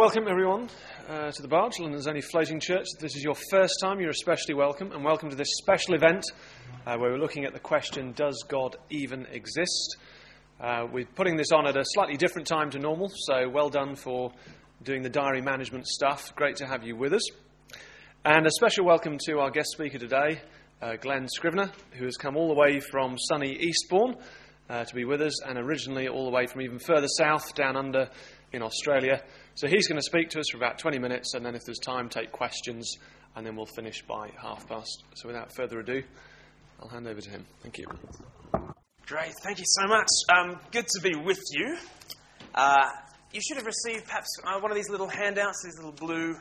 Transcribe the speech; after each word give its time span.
Welcome, 0.00 0.28
everyone, 0.28 0.70
uh, 1.10 1.30
to 1.30 1.42
the 1.42 1.46
Barge, 1.46 1.78
London's 1.78 2.06
only 2.06 2.22
floating 2.22 2.58
church. 2.58 2.86
If 2.94 3.00
this 3.00 3.16
is 3.16 3.22
your 3.22 3.34
first 3.50 3.74
time, 3.82 4.00
you're 4.00 4.08
especially 4.08 4.54
welcome, 4.54 4.92
and 4.92 5.04
welcome 5.04 5.28
to 5.28 5.36
this 5.36 5.58
special 5.58 5.92
event 5.92 6.24
uh, 6.86 6.96
where 6.96 7.10
we're 7.10 7.18
looking 7.18 7.44
at 7.44 7.52
the 7.52 7.60
question 7.60 8.12
Does 8.12 8.42
God 8.48 8.76
even 8.88 9.26
exist? 9.26 9.98
Uh, 10.58 10.86
we're 10.90 11.04
putting 11.04 11.36
this 11.36 11.52
on 11.52 11.66
at 11.66 11.76
a 11.76 11.84
slightly 11.84 12.16
different 12.16 12.48
time 12.48 12.70
to 12.70 12.78
normal, 12.78 13.10
so 13.14 13.46
well 13.50 13.68
done 13.68 13.94
for 13.94 14.32
doing 14.82 15.02
the 15.02 15.10
diary 15.10 15.42
management 15.42 15.86
stuff. 15.86 16.34
Great 16.34 16.56
to 16.56 16.66
have 16.66 16.82
you 16.82 16.96
with 16.96 17.12
us. 17.12 17.30
And 18.24 18.46
a 18.46 18.50
special 18.52 18.86
welcome 18.86 19.18
to 19.26 19.40
our 19.40 19.50
guest 19.50 19.68
speaker 19.72 19.98
today, 19.98 20.40
uh, 20.80 20.96
Glen 20.96 21.28
Scrivener, 21.28 21.70
who 21.92 22.06
has 22.06 22.16
come 22.16 22.38
all 22.38 22.48
the 22.48 22.58
way 22.58 22.80
from 22.80 23.18
sunny 23.18 23.52
Eastbourne 23.52 24.16
uh, 24.70 24.82
to 24.82 24.94
be 24.94 25.04
with 25.04 25.20
us, 25.20 25.42
and 25.42 25.58
originally 25.58 26.08
all 26.08 26.24
the 26.24 26.34
way 26.34 26.46
from 26.46 26.62
even 26.62 26.78
further 26.78 27.08
south, 27.18 27.54
down 27.54 27.76
under 27.76 28.08
in 28.50 28.62
Australia. 28.62 29.22
So 29.60 29.68
he's 29.68 29.86
going 29.86 29.98
to 29.98 30.02
speak 30.02 30.30
to 30.30 30.40
us 30.40 30.48
for 30.48 30.56
about 30.56 30.78
20 30.78 30.98
minutes, 30.98 31.34
and 31.34 31.44
then 31.44 31.54
if 31.54 31.66
there's 31.66 31.78
time, 31.78 32.08
take 32.08 32.32
questions, 32.32 32.96
and 33.36 33.44
then 33.44 33.56
we'll 33.56 33.66
finish 33.66 34.00
by 34.00 34.30
half 34.40 34.66
past. 34.66 35.04
So 35.16 35.28
without 35.28 35.54
further 35.54 35.80
ado, 35.80 36.02
I'll 36.80 36.88
hand 36.88 37.06
over 37.06 37.20
to 37.20 37.28
him. 37.28 37.44
Thank 37.62 37.76
you. 37.76 37.84
Great, 39.04 39.34
thank 39.42 39.58
you 39.58 39.66
so 39.66 39.86
much. 39.86 40.08
Um, 40.34 40.58
good 40.70 40.86
to 40.86 41.02
be 41.02 41.14
with 41.14 41.42
you. 41.52 41.76
Uh, 42.54 42.88
you 43.34 43.42
should 43.42 43.58
have 43.58 43.66
received 43.66 44.06
perhaps 44.06 44.28
uh, 44.46 44.58
one 44.60 44.70
of 44.70 44.78
these 44.78 44.88
little 44.88 45.08
handouts, 45.08 45.62
these 45.62 45.76
little 45.76 45.92
blue 45.92 46.36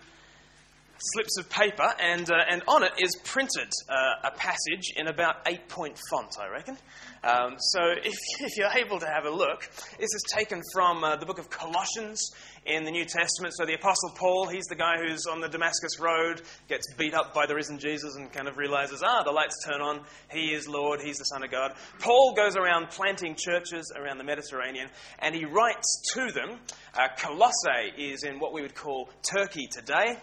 slips 0.99 1.37
of 1.37 1.49
paper, 1.49 1.87
and, 1.99 2.29
uh, 2.29 2.35
and 2.49 2.61
on 2.67 2.83
it 2.83 2.91
is 2.99 3.15
printed 3.23 3.71
uh, 3.89 4.27
a 4.27 4.31
passage 4.31 4.93
in 4.95 5.07
about 5.07 5.37
eight 5.47 5.67
point 5.69 5.97
font, 6.09 6.37
I 6.39 6.49
reckon. 6.49 6.77
Um, 7.23 7.55
so 7.57 7.79
if, 8.03 8.15
if, 8.39 8.57
you're 8.57 8.71
able 8.77 8.99
to 8.99 9.07
have 9.07 9.25
a 9.25 9.29
look, 9.29 9.69
this 9.99 10.13
is 10.13 10.23
taken 10.33 10.61
from 10.73 11.03
uh, 11.03 11.15
the 11.17 11.25
book 11.25 11.39
of 11.39 11.49
Colossians 11.49 12.31
in 12.65 12.83
the 12.83 12.91
New 12.91 13.05
Testament. 13.05 13.53
So 13.57 13.65
the 13.65 13.73
Apostle 13.73 14.11
Paul, 14.15 14.47
he's 14.47 14.65
the 14.65 14.75
guy 14.75 14.97
who's 14.97 15.25
on 15.25 15.41
the 15.41 15.47
Damascus 15.47 15.99
Road, 15.99 16.41
gets 16.67 16.93
beat 16.93 17.13
up 17.13 17.33
by 17.33 17.45
the 17.45 17.55
risen 17.55 17.79
Jesus, 17.79 18.15
and 18.15 18.31
kind 18.31 18.47
of 18.47 18.57
realizes, 18.57 19.01
ah, 19.05 19.23
the 19.23 19.31
lights 19.31 19.55
turn 19.65 19.81
on. 19.81 20.01
He 20.31 20.53
is 20.53 20.67
Lord, 20.67 21.01
he's 21.01 21.17
the 21.17 21.25
Son 21.25 21.43
of 21.43 21.51
God. 21.51 21.73
Paul 21.99 22.33
goes 22.35 22.55
around 22.55 22.89
planting 22.89 23.35
churches 23.35 23.91
around 23.95 24.17
the 24.17 24.23
Mediterranean, 24.23 24.89
and 25.19 25.35
he 25.35 25.45
writes 25.45 26.01
to 26.13 26.31
them. 26.31 26.59
Uh, 26.93 27.07
Colossae 27.17 27.93
is 27.97 28.23
in 28.23 28.39
what 28.39 28.53
we 28.53 28.61
would 28.61 28.75
call 28.75 29.09
Turkey 29.23 29.67
today. 29.67 30.17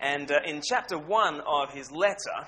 And 0.00 0.30
uh, 0.30 0.40
in 0.46 0.60
chapter 0.62 0.98
1 0.98 1.40
of 1.40 1.72
his 1.72 1.90
letter, 1.90 2.46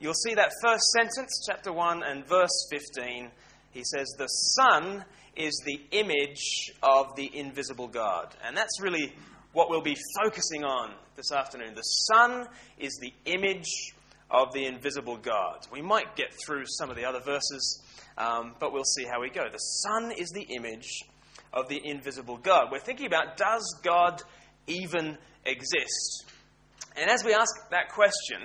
you'll 0.00 0.14
see 0.14 0.34
that 0.34 0.52
first 0.62 0.84
sentence, 0.96 1.44
chapter 1.46 1.72
1 1.72 2.02
and 2.02 2.26
verse 2.26 2.68
15. 2.70 3.30
He 3.70 3.82
says, 3.84 4.06
The 4.18 4.28
Son 4.28 5.04
is 5.36 5.60
the 5.66 5.80
image 5.90 6.72
of 6.82 7.16
the 7.16 7.36
invisible 7.36 7.88
God. 7.88 8.34
And 8.44 8.56
that's 8.56 8.80
really 8.80 9.12
what 9.52 9.70
we'll 9.70 9.82
be 9.82 9.96
focusing 10.22 10.64
on 10.64 10.92
this 11.16 11.32
afternoon. 11.32 11.74
The 11.74 11.82
Son 11.82 12.46
is 12.78 12.98
the 13.00 13.12
image 13.24 13.92
of 14.30 14.52
the 14.52 14.66
invisible 14.66 15.16
God. 15.16 15.66
We 15.72 15.82
might 15.82 16.16
get 16.16 16.32
through 16.44 16.64
some 16.66 16.90
of 16.90 16.96
the 16.96 17.04
other 17.04 17.20
verses, 17.20 17.82
um, 18.18 18.54
but 18.58 18.72
we'll 18.72 18.84
see 18.84 19.04
how 19.04 19.20
we 19.20 19.30
go. 19.30 19.44
The 19.50 19.58
Son 19.58 20.12
is 20.16 20.30
the 20.30 20.46
image 20.54 21.04
of 21.52 21.68
the 21.68 21.80
invisible 21.84 22.36
God. 22.36 22.68
We're 22.70 22.80
thinking 22.80 23.06
about 23.06 23.36
does 23.36 23.78
God 23.82 24.22
even 24.66 25.18
exist? 25.44 26.24
And 26.96 27.10
as 27.10 27.24
we 27.24 27.34
ask 27.34 27.52
that 27.70 27.90
question, 27.90 28.40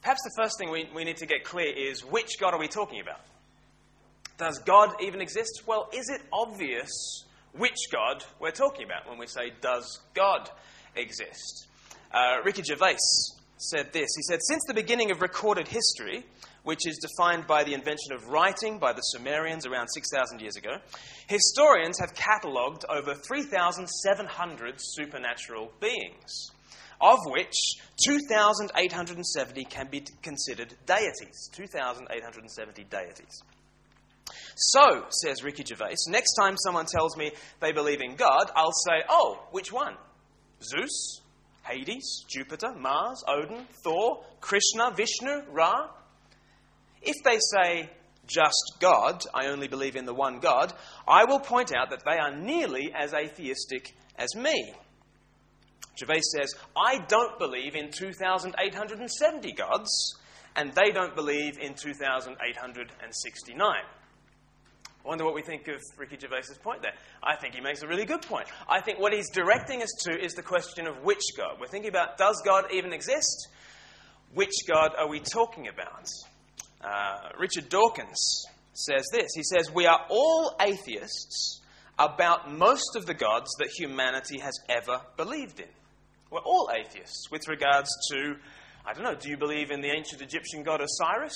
perhaps 0.00 0.22
the 0.22 0.42
first 0.42 0.58
thing 0.58 0.70
we, 0.70 0.88
we 0.94 1.04
need 1.04 1.18
to 1.18 1.26
get 1.26 1.44
clear 1.44 1.72
is 1.74 2.04
which 2.04 2.38
God 2.40 2.54
are 2.54 2.60
we 2.60 2.68
talking 2.68 3.00
about? 3.00 3.20
Does 4.38 4.58
God 4.60 4.94
even 5.02 5.20
exist? 5.20 5.62
Well, 5.66 5.88
is 5.92 6.08
it 6.08 6.22
obvious 6.32 7.24
which 7.52 7.76
God 7.92 8.24
we're 8.40 8.50
talking 8.50 8.84
about 8.84 9.08
when 9.08 9.18
we 9.18 9.26
say, 9.26 9.52
Does 9.60 10.00
God 10.14 10.50
exist? 10.96 11.68
Uh, 12.12 12.38
Ricky 12.44 12.62
Gervais 12.62 12.96
said 13.58 13.92
this. 13.92 14.08
He 14.16 14.22
said, 14.22 14.40
Since 14.42 14.62
the 14.66 14.74
beginning 14.74 15.10
of 15.10 15.20
recorded 15.20 15.68
history, 15.68 16.24
which 16.62 16.86
is 16.86 16.98
defined 16.98 17.46
by 17.46 17.64
the 17.64 17.74
invention 17.74 18.12
of 18.12 18.28
writing 18.28 18.78
by 18.78 18.92
the 18.92 19.02
Sumerians 19.02 19.66
around 19.66 19.88
6,000 19.88 20.40
years 20.40 20.56
ago, 20.56 20.76
historians 21.26 21.98
have 21.98 22.14
catalogued 22.14 22.84
over 22.88 23.14
3,700 23.14 24.74
supernatural 24.78 25.72
beings 25.80 26.52
of 27.02 27.18
which 27.26 27.54
2,870 28.06 29.64
can 29.64 29.88
be 29.90 30.04
considered 30.22 30.74
deities. 30.86 31.50
2,870 31.52 32.84
deities. 32.84 33.42
So, 34.54 35.06
says 35.10 35.42
Ricky 35.42 35.64
Gervais, 35.64 35.96
next 36.08 36.34
time 36.34 36.56
someone 36.56 36.86
tells 36.86 37.16
me 37.16 37.32
they 37.60 37.72
believe 37.72 38.00
in 38.00 38.14
God, 38.14 38.50
I'll 38.54 38.72
say, 38.72 39.02
oh, 39.08 39.42
which 39.50 39.72
one? 39.72 39.96
Zeus, 40.62 41.20
Hades, 41.64 42.24
Jupiter, 42.28 42.72
Mars, 42.74 43.22
Odin, 43.26 43.66
Thor, 43.82 44.24
Krishna, 44.40 44.92
Vishnu, 44.96 45.42
Ra? 45.50 45.88
If 47.02 47.16
they 47.24 47.38
say, 47.52 47.90
just 48.26 48.76
God, 48.80 49.24
I 49.34 49.46
only 49.46 49.66
believe 49.66 49.96
in 49.96 50.06
the 50.06 50.14
one 50.14 50.38
God, 50.38 50.72
I 51.08 51.24
will 51.24 51.40
point 51.40 51.72
out 51.74 51.90
that 51.90 52.04
they 52.04 52.18
are 52.18 52.34
nearly 52.36 52.92
as 52.96 53.12
atheistic 53.12 53.94
as 54.16 54.36
me. 54.36 54.72
Gervais 55.96 56.22
says, 56.36 56.54
I 56.76 56.98
don't 57.08 57.38
believe 57.38 57.74
in 57.74 57.90
2,870 57.90 59.52
gods, 59.52 60.18
and 60.56 60.72
they 60.72 60.90
don't 60.90 61.14
believe 61.14 61.58
in 61.58 61.74
2,869. 61.74 63.66
I 65.04 65.08
wonder 65.08 65.24
what 65.24 65.34
we 65.34 65.42
think 65.42 65.66
of 65.68 65.80
Ricky 65.98 66.16
Gervais's 66.16 66.58
point 66.58 66.82
there. 66.82 66.94
I 67.22 67.34
think 67.36 67.54
he 67.54 67.60
makes 67.60 67.82
a 67.82 67.88
really 67.88 68.04
good 68.04 68.22
point. 68.22 68.46
I 68.68 68.80
think 68.80 69.00
what 69.00 69.12
he's 69.12 69.30
directing 69.30 69.82
us 69.82 69.90
to 70.04 70.12
is 70.12 70.34
the 70.34 70.42
question 70.42 70.86
of 70.86 71.02
which 71.02 71.22
God. 71.36 71.56
We're 71.60 71.66
thinking 71.66 71.90
about 71.90 72.18
does 72.18 72.40
God 72.44 72.66
even 72.72 72.92
exist? 72.92 73.48
Which 74.32 74.54
God 74.70 74.92
are 74.96 75.08
we 75.08 75.18
talking 75.20 75.66
about? 75.66 76.08
Uh, 76.80 77.30
Richard 77.38 77.68
Dawkins 77.68 78.46
says 78.74 79.04
this. 79.12 79.32
He 79.34 79.42
says, 79.42 79.72
We 79.72 79.86
are 79.86 80.06
all 80.08 80.56
atheists 80.60 81.60
about 81.98 82.52
most 82.52 82.96
of 82.96 83.06
the 83.06 83.14
gods 83.14 83.50
that 83.58 83.68
humanity 83.76 84.38
has 84.38 84.54
ever 84.68 85.00
believed 85.16 85.60
in. 85.60 85.66
We're 86.32 86.40
all 86.40 86.70
atheists 86.74 87.30
with 87.30 87.46
regards 87.46 87.90
to, 88.10 88.36
I 88.86 88.94
don't 88.94 89.04
know, 89.04 89.14
do 89.14 89.28
you 89.28 89.36
believe 89.36 89.70
in 89.70 89.82
the 89.82 89.90
ancient 89.90 90.22
Egyptian 90.22 90.62
god 90.62 90.80
Osiris? 90.80 91.34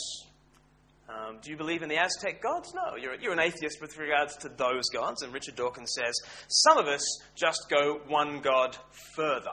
Um, 1.06 1.36
do 1.42 1.50
you 1.50 1.56
believe 1.58 1.82
in 1.82 1.90
the 1.90 1.98
Aztec 1.98 2.42
gods? 2.42 2.72
No, 2.74 2.96
you're, 2.96 3.14
you're 3.16 3.34
an 3.34 3.38
atheist 3.38 3.78
with 3.82 3.98
regards 3.98 4.38
to 4.38 4.48
those 4.48 4.88
gods. 4.88 5.20
And 5.20 5.34
Richard 5.34 5.54
Dawkins 5.54 5.92
says 5.94 6.14
some 6.48 6.78
of 6.78 6.86
us 6.86 7.02
just 7.34 7.66
go 7.68 8.00
one 8.08 8.40
god 8.40 8.78
further. 9.14 9.52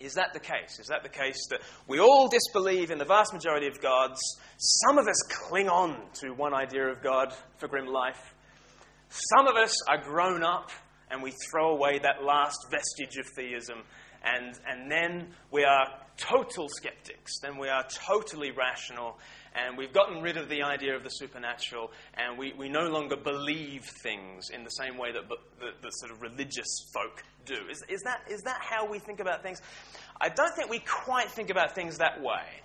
Is 0.00 0.14
that 0.14 0.32
the 0.32 0.40
case? 0.40 0.80
Is 0.80 0.88
that 0.88 1.04
the 1.04 1.08
case 1.08 1.38
that 1.50 1.60
we 1.86 2.00
all 2.00 2.28
disbelieve 2.28 2.90
in 2.90 2.98
the 2.98 3.04
vast 3.04 3.32
majority 3.32 3.68
of 3.68 3.80
gods? 3.80 4.18
Some 4.58 4.98
of 4.98 5.06
us 5.06 5.22
cling 5.46 5.68
on 5.68 5.96
to 6.14 6.32
one 6.32 6.52
idea 6.52 6.88
of 6.88 7.00
God 7.04 7.32
for 7.58 7.68
grim 7.68 7.86
life. 7.86 8.34
Some 9.10 9.46
of 9.46 9.54
us 9.54 9.76
are 9.88 10.02
grown 10.02 10.42
up 10.42 10.72
and 11.08 11.22
we 11.22 11.32
throw 11.48 11.70
away 11.70 12.00
that 12.00 12.24
last 12.24 12.58
vestige 12.68 13.16
of 13.16 13.26
theism 13.36 13.84
and, 14.24 14.58
and 14.66 14.90
then 14.90 15.28
we 15.50 15.64
are 15.64 15.86
total 16.16 16.68
skeptics. 16.68 17.38
Then 17.40 17.58
we 17.58 17.68
are 17.68 17.84
totally 17.84 18.50
rational. 18.50 19.18
And 19.54 19.76
we've 19.76 19.92
gotten 19.92 20.22
rid 20.22 20.36
of 20.36 20.48
the 20.48 20.62
idea 20.62 20.96
of 20.96 21.04
the 21.04 21.10
supernatural. 21.10 21.92
And 22.14 22.38
we, 22.38 22.54
we 22.58 22.68
no 22.68 22.88
longer 22.88 23.16
believe 23.16 23.84
things 24.02 24.50
in 24.50 24.64
the 24.64 24.70
same 24.70 24.96
way 24.96 25.12
that 25.12 25.28
the, 25.28 25.36
the 25.82 25.90
sort 25.90 26.12
of 26.12 26.22
religious 26.22 26.66
folk 26.92 27.22
do. 27.44 27.54
Is, 27.70 27.84
is, 27.88 28.00
that, 28.02 28.22
is 28.30 28.42
that 28.42 28.60
how 28.60 28.90
we 28.90 28.98
think 28.98 29.20
about 29.20 29.42
things? 29.42 29.60
I 30.20 30.30
don't 30.30 30.54
think 30.56 30.70
we 30.70 30.80
quite 30.80 31.30
think 31.30 31.50
about 31.50 31.74
things 31.74 31.98
that 31.98 32.20
way. 32.22 32.62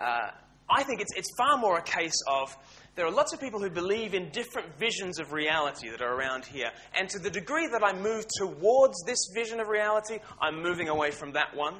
Uh, 0.00 0.30
I 0.68 0.82
think 0.82 1.00
it's, 1.00 1.14
it's 1.16 1.28
far 1.36 1.58
more 1.58 1.78
a 1.78 1.82
case 1.82 2.20
of 2.28 2.56
there 2.94 3.06
are 3.06 3.10
lots 3.10 3.32
of 3.32 3.40
people 3.40 3.60
who 3.60 3.70
believe 3.70 4.14
in 4.14 4.30
different 4.30 4.78
visions 4.78 5.18
of 5.18 5.32
reality 5.32 5.90
that 5.90 6.00
are 6.00 6.14
around 6.14 6.44
here. 6.44 6.70
And 6.94 7.08
to 7.08 7.18
the 7.18 7.30
degree 7.30 7.66
that 7.66 7.82
I 7.82 7.92
move 7.92 8.24
towards 8.38 9.02
this 9.04 9.18
vision 9.34 9.58
of 9.58 9.68
reality, 9.68 10.18
I'm 10.40 10.62
moving 10.62 10.88
away 10.88 11.10
from 11.10 11.32
that 11.32 11.56
one. 11.56 11.74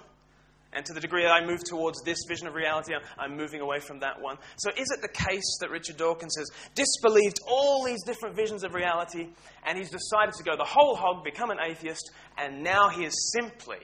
And 0.73 0.85
to 0.87 0.93
the 0.93 1.01
degree 1.01 1.23
that 1.23 1.31
I 1.31 1.47
move 1.47 1.63
towards 1.63 2.03
this 2.03 2.25
vision 2.27 2.49
of 2.49 2.55
reality, 2.55 2.95
I'm 3.17 3.37
moving 3.37 3.61
away 3.61 3.79
from 3.79 4.01
that 4.01 4.21
one. 4.21 4.39
So, 4.57 4.71
is 4.71 4.91
it 4.91 5.01
the 5.03 5.09
case 5.09 5.59
that 5.61 5.71
Richard 5.71 5.97
Dawkins 5.97 6.35
has 6.37 6.51
disbelieved 6.75 7.39
all 7.47 7.85
these 7.85 8.03
different 8.03 8.35
visions 8.35 8.65
of 8.65 8.75
reality 8.75 9.29
and 9.65 9.79
he's 9.79 9.91
decided 9.91 10.35
to 10.35 10.43
go 10.43 10.57
the 10.57 10.65
whole 10.65 10.97
hog, 10.97 11.23
become 11.23 11.51
an 11.51 11.59
atheist, 11.65 12.11
and 12.37 12.65
now 12.65 12.89
he 12.89 13.05
is 13.05 13.33
simply 13.33 13.79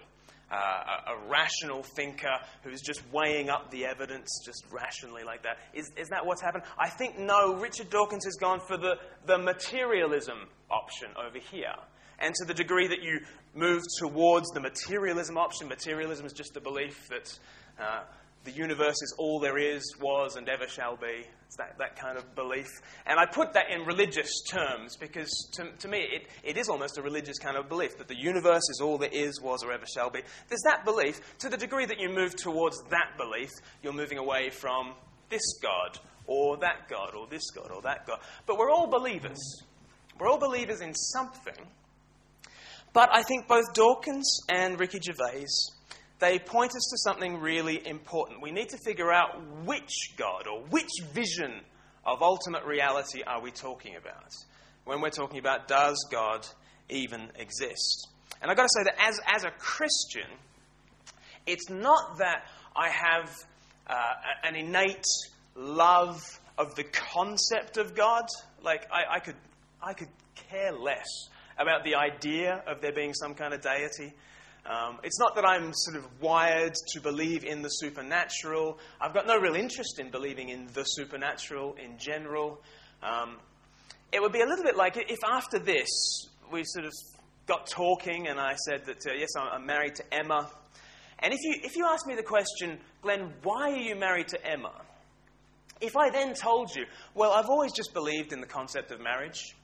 uh, 0.51 1.13
a, 1.13 1.29
rational 1.29 1.83
thinker 1.83 2.37
who's 2.63 2.81
just 2.81 3.01
weighing 3.13 3.49
up 3.49 3.71
the 3.71 3.87
evidence 3.87 4.29
just 4.45 4.65
rationally 4.73 5.23
like 5.23 5.43
that. 5.45 5.59
Is, 5.75 5.91
is 5.97 6.09
that 6.09 6.27
what's 6.27 6.43
happened? 6.43 6.65
I 6.79 6.89
think 6.89 7.19
no. 7.19 7.55
Richard 7.55 7.91
Dawkins 7.91 8.25
has 8.25 8.35
gone 8.35 8.61
for 8.61 8.77
the, 8.77 8.97
the 9.27 9.39
materialism 9.39 10.49
option 10.71 11.09
over 11.19 11.39
here. 11.39 11.75
And 12.19 12.35
to 12.35 12.45
the 12.45 12.55
degree 12.55 12.89
that 12.89 13.03
you 13.03 13.21
move 13.55 13.83
towards 13.99 14.49
the 14.51 14.61
materialism 14.61 15.39
option, 15.39 15.69
materialism 15.69 16.27
is 16.27 16.33
just 16.33 16.53
the 16.53 16.61
belief 16.61 17.09
that 17.09 17.39
uh, 17.81 18.03
the 18.45 18.53
universe 18.53 19.03
is 19.03 19.15
all 19.19 19.39
there 19.39 19.59
is, 19.59 19.83
was, 20.01 20.37
and 20.37 20.49
ever 20.49 20.67
shall 20.67 20.97
be. 20.97 21.27
It's 21.47 21.57
that, 21.57 21.77
that 21.79 21.97
kind 21.97 22.17
of 22.17 22.35
belief. 22.35 22.69
And 23.07 23.19
I 23.19 23.27
put 23.27 23.53
that 23.53 23.71
in 23.71 23.85
religious 23.85 24.43
terms 24.49 24.97
because 24.97 25.29
to, 25.53 25.71
to 25.81 25.89
me 25.89 25.99
it, 25.99 26.27
it 26.43 26.57
is 26.57 26.69
almost 26.69 26.97
a 26.97 27.03
religious 27.03 27.39
kind 27.39 27.57
of 27.57 27.69
belief 27.69 27.99
that 27.99 28.09
the 28.09 28.17
universe 28.17 28.63
is 28.71 28.81
all 28.81 28.97
there 28.97 29.11
is, 29.13 29.41
was, 29.43 29.63
or 29.63 29.73
ever 29.73 29.85
shall 29.87 30.11
be. 30.11 30.21
There's 30.49 30.63
that 30.65 30.85
belief. 30.85 31.21
To 31.41 31.49
the 31.51 31.57
degree 31.57 31.85
that 31.87 32.01
you 32.01 32.09
move 32.09 32.35
towards 32.35 32.83
that 32.91 33.19
belief, 33.19 33.51
you're 33.83 33.93
moving 33.93 34.19
away 34.19 34.49
from 34.51 34.95
this 35.29 35.59
God, 35.63 35.99
or 36.27 36.57
that 36.59 36.89
God, 36.89 37.15
or 37.15 37.27
this 37.27 37.51
God, 37.51 37.71
or 37.71 37.83
that 37.83 38.07
God. 38.07 38.21
But 38.47 38.57
we're 38.57 38.71
all 38.71 38.87
believers. 38.87 39.65
We're 40.19 40.29
all 40.29 40.39
believers 40.39 40.81
in 40.81 40.95
something. 40.95 41.67
But 42.93 43.11
I 43.13 43.23
think 43.23 43.47
both 43.47 43.73
Dawkins 43.75 44.41
and 44.49 44.79
Ricky 44.81 44.99
Gervais 45.01 45.47
they 46.21 46.39
point 46.39 46.71
us 46.77 46.89
to 46.91 46.99
something 46.99 47.39
really 47.41 47.87
important. 47.87 48.43
We 48.43 48.51
need 48.51 48.69
to 48.71 48.79
figure 48.85 49.11
out 49.11 49.43
which 49.65 49.93
God 50.17 50.47
or 50.47 50.61
which 50.69 50.91
vision 51.13 51.61
of 52.05 52.23
ultimate 52.23 52.65
reality 52.65 53.23
are 53.27 53.41
we 53.41 53.51
talking 53.51 53.97
about 53.97 54.33
when 54.85 55.01
we're 55.01 55.11
talking 55.11 55.39
about 55.39 55.67
does 55.67 56.07
God 56.11 56.47
even 56.89 57.31
exist? 57.39 58.09
And 58.43 58.51
I've 58.51 58.57
got 58.57 58.65
to 58.65 58.75
say 58.77 58.85
that 58.85 58.95
as, 58.99 59.21
as 59.27 59.45
a 59.45 59.51
Christian, 59.51 60.29
it's 61.47 61.69
not 61.71 62.19
that 62.19 62.45
I 62.77 62.89
have 62.89 63.31
uh, 63.87 63.95
an 64.45 64.57
innate 64.57 65.05
love 65.55 66.23
of 66.57 66.75
the 66.75 66.85
concept 66.85 67.77
of 67.77 67.95
God. 67.95 68.25
Like, 68.63 68.87
I, 68.93 69.17
I, 69.17 69.21
could, 69.21 69.37
I 69.83 69.95
could 69.95 70.09
care 70.51 70.73
less 70.73 71.29
about 71.59 71.85
the 71.85 71.97
idea 71.97 72.63
of 72.67 72.81
there 72.81 72.93
being 72.93 73.15
some 73.15 73.35
kind 73.35 73.53
of 73.53 73.61
deity. 73.61 74.13
Um, 74.67 74.99
it's 75.03 75.19
not 75.19 75.35
that 75.37 75.45
I'm 75.45 75.73
sort 75.73 75.97
of 75.97 76.07
wired 76.21 76.75
to 76.93 77.01
believe 77.01 77.45
in 77.45 77.63
the 77.63 77.69
supernatural. 77.69 78.79
I've 79.01 79.15
got 79.15 79.27
no 79.27 79.39
real 79.39 79.55
interest 79.55 79.99
in 79.99 80.11
believing 80.11 80.51
in 80.51 80.69
the 80.75 80.85
supernatural 80.85 81.77
in 81.83 81.99
general. 81.99 82.61
Um, 83.03 83.39
it 84.13 84.21
would 84.21 84.33
be 84.33 84.43
a 84.43 84.47
little 84.47 84.65
bit 84.65 84.77
like 84.77 84.97
if 84.97 85.19
after 85.25 85.59
this 85.59 85.89
we 86.53 86.65
sort 86.65 86.85
of 86.85 86.93
got 87.47 87.67
talking 87.67 88.29
and 88.29 88.39
I 88.39 88.55
said 88.55 88.85
that, 88.87 89.07
uh, 89.07 89.13
yes, 89.13 89.31
I'm 89.37 89.67
married 89.67 89.97
to 89.97 90.15
Emma. 90.15 90.51
And 91.21 91.33
if 91.33 91.41
you, 91.43 91.55
if 91.63 91.77
you 91.77 91.87
ask 91.87 92.07
me 92.07 92.15
the 92.15 92.23
question, 92.23 92.79
Glen, 93.03 93.33
why 93.43 93.73
are 93.73 93.77
you 93.77 93.97
married 93.97 94.29
to 94.29 94.47
Emma? 94.47 94.73
If 95.81 95.97
I 95.97 96.11
then 96.11 96.35
told 96.35 96.75
you, 96.75 96.85
well, 97.15 97.33
I've 97.33 97.49
always 97.49 97.73
just 97.73 97.95
believed 97.95 98.33
in 98.33 98.41
the 98.41 98.47
concept 98.47 98.91
of 98.91 99.01
marriage, 99.01 99.57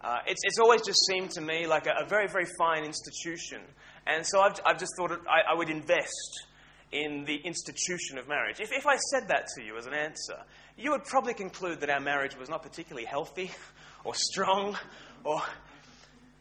uh, 0.00 0.18
it's, 0.26 0.40
it's 0.44 0.58
always 0.58 0.82
just 0.82 1.04
seemed 1.06 1.30
to 1.32 1.40
me 1.40 1.66
like 1.66 1.86
a, 1.86 2.04
a 2.04 2.06
very, 2.06 2.28
very 2.28 2.46
fine 2.58 2.84
institution. 2.84 3.60
And 4.08 4.26
so 4.26 4.40
I've, 4.40 4.58
I've 4.64 4.78
just 4.78 4.92
thought 4.96 5.12
I, 5.28 5.52
I, 5.52 5.54
would 5.54 5.68
invest 5.68 6.46
in 6.92 7.24
the 7.26 7.36
institution 7.36 8.16
of 8.16 8.26
marriage. 8.26 8.58
If, 8.58 8.72
if 8.72 8.86
I 8.86 8.96
said 8.96 9.28
that 9.28 9.46
to 9.54 9.62
you 9.62 9.76
as 9.76 9.84
an 9.84 9.92
answer, 9.92 10.36
you 10.78 10.92
would 10.92 11.04
probably 11.04 11.34
conclude 11.34 11.80
that 11.80 11.90
our 11.90 12.00
marriage 12.00 12.34
was 12.36 12.48
not 12.48 12.62
particularly 12.62 13.04
healthy 13.04 13.50
or 14.04 14.14
strong. 14.14 14.76
Or 15.24 15.42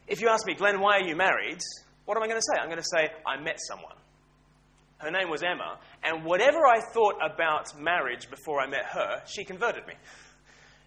if 0.07 0.21
you 0.21 0.29
ask 0.29 0.47
me, 0.47 0.53
Glen, 0.53 0.79
why 0.79 0.99
are 0.99 1.03
you 1.03 1.17
married? 1.17 1.59
What 2.05 2.15
am 2.15 2.23
I 2.23 2.27
going 2.27 2.39
to 2.39 2.47
say? 2.53 2.57
I'm 2.57 2.69
going 2.69 2.81
to 2.81 2.83
say, 2.83 3.09
I 3.25 3.37
met 3.41 3.59
someone. 3.67 3.95
Her 4.99 5.11
name 5.11 5.29
was 5.29 5.43
Emma, 5.43 5.77
and 6.03 6.25
whatever 6.25 6.65
I 6.65 6.79
thought 6.81 7.15
about 7.21 7.79
marriage 7.79 8.31
before 8.31 8.59
I 8.59 8.65
met 8.65 8.85
her, 8.85 9.21
she 9.27 9.43
converted 9.43 9.85
me. 9.85 9.93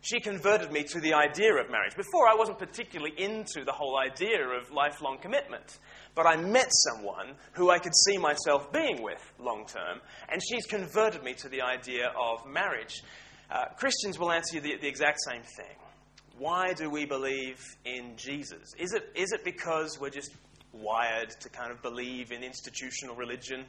She 0.00 0.18
converted 0.18 0.72
me 0.72 0.82
to 0.84 1.00
the 1.00 1.14
idea 1.14 1.54
of 1.54 1.70
marriage. 1.70 1.94
Before, 1.94 2.26
I 2.26 2.34
wasn't 2.34 2.58
particularly 2.58 3.12
into 3.16 3.64
the 3.64 3.72
whole 3.72 3.98
idea 3.98 4.48
of 4.48 4.72
lifelong 4.72 5.18
commitment. 5.18 5.78
But 6.14 6.26
I 6.26 6.36
met 6.36 6.70
someone 6.72 7.34
who 7.52 7.70
I 7.70 7.78
could 7.78 7.94
see 7.94 8.18
myself 8.18 8.72
being 8.72 9.02
with 9.02 9.20
long 9.38 9.66
term, 9.66 10.00
and 10.28 10.40
she's 10.42 10.66
converted 10.66 11.22
me 11.22 11.34
to 11.34 11.48
the 11.48 11.62
idea 11.62 12.12
of 12.18 12.46
marriage. 12.46 13.02
Uh, 13.50 13.66
Christians 13.76 14.18
will 14.18 14.30
answer 14.32 14.56
you 14.56 14.60
the, 14.60 14.76
the 14.80 14.88
exact 14.88 15.20
same 15.22 15.42
thing. 15.42 15.76
Why 16.38 16.72
do 16.72 16.88
we 16.88 17.04
believe 17.04 17.60
in 17.84 18.16
Jesus? 18.16 18.74
Is 18.78 18.94
it, 18.94 19.10
is 19.14 19.32
it 19.32 19.44
because 19.44 19.98
we're 20.00 20.10
just 20.10 20.30
wired 20.72 21.30
to 21.40 21.48
kind 21.48 21.70
of 21.70 21.82
believe 21.82 22.32
in 22.32 22.42
institutional 22.42 23.14
religion? 23.14 23.64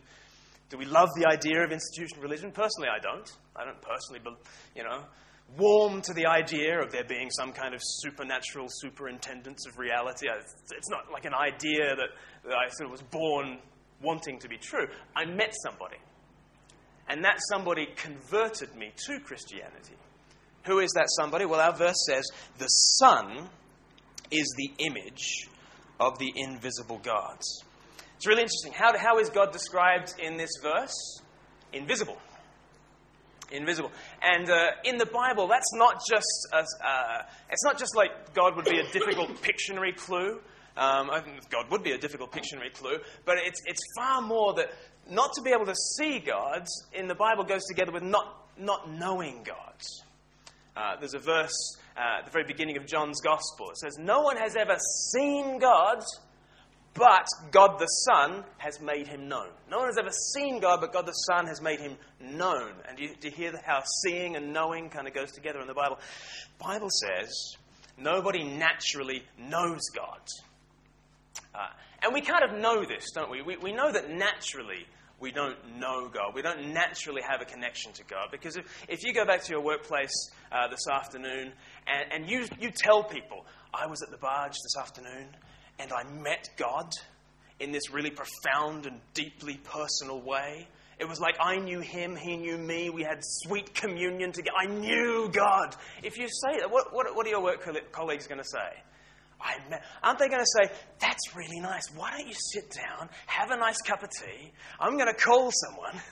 Do 0.69 0.77
we 0.77 0.85
love 0.85 1.09
the 1.17 1.27
idea 1.27 1.63
of 1.63 1.71
institutional 1.71 2.23
religion? 2.23 2.51
Personally, 2.51 2.87
I 2.87 2.99
don't. 2.99 3.29
I 3.55 3.65
don't 3.65 3.81
personally, 3.81 4.21
you 4.75 4.83
know, 4.83 5.03
warm 5.57 6.01
to 6.01 6.13
the 6.13 6.25
idea 6.25 6.79
of 6.81 6.91
there 6.91 7.03
being 7.03 7.29
some 7.29 7.51
kind 7.51 7.73
of 7.73 7.81
supernatural 7.83 8.67
superintendence 8.69 9.67
of 9.67 9.77
reality. 9.77 10.27
It's 10.29 10.89
not 10.89 11.11
like 11.11 11.25
an 11.25 11.33
idea 11.33 11.95
that, 11.95 12.09
that 12.43 12.53
I 12.53 12.69
sort 12.69 12.85
of 12.85 12.91
was 12.91 13.01
born 13.01 13.59
wanting 14.01 14.39
to 14.39 14.49
be 14.49 14.57
true. 14.57 14.87
I 15.15 15.25
met 15.25 15.53
somebody, 15.63 15.97
and 17.07 17.23
that 17.23 17.39
somebody 17.49 17.87
converted 17.95 18.75
me 18.75 18.91
to 19.07 19.19
Christianity. 19.19 19.95
Who 20.65 20.79
is 20.79 20.91
that 20.95 21.07
somebody? 21.09 21.45
Well, 21.45 21.59
our 21.59 21.75
verse 21.75 22.05
says, 22.07 22.23
The 22.57 22.67
Son 22.67 23.49
is 24.29 24.53
the 24.57 24.71
image 24.85 25.49
of 25.99 26.17
the 26.19 26.31
invisible 26.35 26.99
God. 27.03 27.37
It's 28.15 28.27
really 28.27 28.43
interesting. 28.43 28.73
How, 28.73 28.95
how 28.97 29.19
is 29.19 29.29
God 29.29 29.51
described 29.51 30.13
in 30.19 30.37
this 30.37 30.51
verse? 30.61 31.21
Invisible 31.73 32.17
invisible. 33.51 33.91
And 34.21 34.49
uh, 34.49 34.71
in 34.83 34.97
the 34.97 35.05
Bible, 35.05 35.47
that's 35.47 35.73
not 35.73 36.01
just 36.09 36.47
a, 36.53 36.59
uh, 36.59 37.23
it's 37.49 37.63
not 37.63 37.77
just 37.77 37.95
like 37.95 38.33
God 38.33 38.55
would 38.55 38.65
be 38.65 38.79
a 38.79 38.91
difficult 38.91 39.29
Pictionary 39.41 39.95
clue. 39.95 40.39
Um, 40.81 41.11
I 41.11 41.21
think 41.21 41.47
God 41.51 41.69
would 41.69 41.83
be 41.83 41.91
a 41.91 41.97
difficult 41.99 42.31
Pictionary 42.31 42.73
clue, 42.73 42.97
but 43.23 43.37
it's, 43.37 43.61
it's 43.67 43.81
far 43.95 44.19
more 44.19 44.55
that 44.55 44.71
not 45.07 45.31
to 45.33 45.43
be 45.43 45.51
able 45.51 45.67
to 45.67 45.75
see 45.75 46.17
God 46.17 46.65
in 46.91 47.07
the 47.07 47.13
Bible 47.13 47.43
goes 47.43 47.63
together 47.65 47.91
with 47.91 48.01
not, 48.01 48.47
not 48.57 48.91
knowing 48.91 49.43
God. 49.43 49.75
Uh, 50.75 50.95
there's 50.99 51.13
a 51.13 51.19
verse 51.19 51.77
uh, 51.95 52.19
at 52.19 52.25
the 52.25 52.31
very 52.31 52.45
beginning 52.45 52.77
of 52.77 52.87
John's 52.87 53.21
Gospel. 53.21 53.69
It 53.69 53.77
says, 53.77 53.99
No 53.99 54.21
one 54.21 54.37
has 54.37 54.55
ever 54.55 54.75
seen 55.11 55.59
God, 55.59 56.01
but 56.95 57.27
God 57.51 57.77
the 57.77 57.85
Son 57.85 58.43
has 58.57 58.81
made 58.81 59.05
him 59.05 59.27
known. 59.27 59.49
No 59.69 59.77
one 59.77 59.87
has 59.87 59.99
ever 59.99 60.11
seen 60.33 60.61
God, 60.61 60.81
but 60.81 60.91
God 60.91 61.05
the 61.05 61.11
Son 61.11 61.45
has 61.45 61.61
made 61.61 61.79
him 61.79 61.95
known. 62.19 62.71
And 62.87 62.97
do 62.97 63.03
you, 63.03 63.15
do 63.19 63.27
you 63.27 63.35
hear 63.35 63.53
how 63.63 63.83
seeing 64.03 64.35
and 64.35 64.51
knowing 64.51 64.89
kind 64.89 65.07
of 65.07 65.13
goes 65.13 65.31
together 65.31 65.61
in 65.61 65.67
the 65.67 65.75
Bible? 65.75 65.99
The 66.57 66.63
Bible 66.63 66.89
says 66.89 67.55
nobody 67.99 68.43
naturally 68.43 69.21
knows 69.37 69.81
God. 69.95 70.21
Uh, 71.53 71.67
and 72.03 72.13
we 72.13 72.21
kind 72.21 72.43
of 72.43 72.59
know 72.59 72.83
this, 72.85 73.11
don't 73.11 73.29
we? 73.29 73.41
we? 73.41 73.57
We 73.57 73.71
know 73.71 73.91
that 73.91 74.09
naturally 74.09 74.85
we 75.21 75.31
don't 75.31 75.77
know 75.77 76.09
God. 76.09 76.33
We 76.33 76.41
don't 76.41 76.73
naturally 76.73 77.21
have 77.21 77.41
a 77.41 77.45
connection 77.45 77.93
to 77.93 78.03
God. 78.03 78.29
Because 78.31 78.57
if, 78.57 78.65
if 78.89 79.03
you 79.03 79.13
go 79.13 79.23
back 79.23 79.43
to 79.43 79.51
your 79.51 79.61
workplace 79.61 80.31
uh, 80.51 80.67
this 80.67 80.87
afternoon 80.91 81.53
and, 81.87 82.11
and 82.11 82.29
you, 82.29 82.47
you 82.59 82.71
tell 82.71 83.03
people, 83.03 83.45
I 83.73 83.85
was 83.85 84.01
at 84.01 84.09
the 84.09 84.17
barge 84.17 84.53
this 84.53 84.75
afternoon 84.77 85.27
and 85.79 85.93
I 85.93 86.03
met 86.03 86.49
God 86.57 86.91
in 87.59 87.71
this 87.71 87.91
really 87.91 88.09
profound 88.09 88.87
and 88.87 88.99
deeply 89.13 89.59
personal 89.63 90.19
way. 90.19 90.67
It 90.99 91.07
was 91.07 91.19
like 91.19 91.35
I 91.39 91.57
knew 91.57 91.79
him, 91.79 92.15
he 92.15 92.37
knew 92.37 92.57
me, 92.57 92.89
we 92.89 93.03
had 93.03 93.19
sweet 93.21 93.73
communion 93.73 94.31
together. 94.31 94.55
I 94.59 94.65
knew 94.65 95.29
God. 95.31 95.75
If 96.03 96.17
you 96.17 96.27
say 96.27 96.59
that, 96.59 96.69
what, 96.69 96.93
what, 96.93 97.15
what 97.15 97.25
are 97.25 97.29
your 97.29 97.41
work 97.41 97.67
colleagues 97.91 98.27
going 98.27 98.41
to 98.41 98.47
say? 98.47 98.83
Aren't 100.03 100.19
they 100.19 100.27
going 100.27 100.43
to 100.43 100.61
say, 100.61 100.73
That's 100.99 101.35
really 101.35 101.59
nice. 101.59 101.83
Why 101.95 102.11
don't 102.11 102.27
you 102.27 102.35
sit 102.53 102.71
down, 102.71 103.09
have 103.27 103.51
a 103.51 103.57
nice 103.57 103.81
cup 103.81 104.03
of 104.03 104.09
tea? 104.09 104.51
I'm 104.79 104.97
going 104.97 105.13
to 105.13 105.19
call 105.19 105.51
someone. 105.51 106.01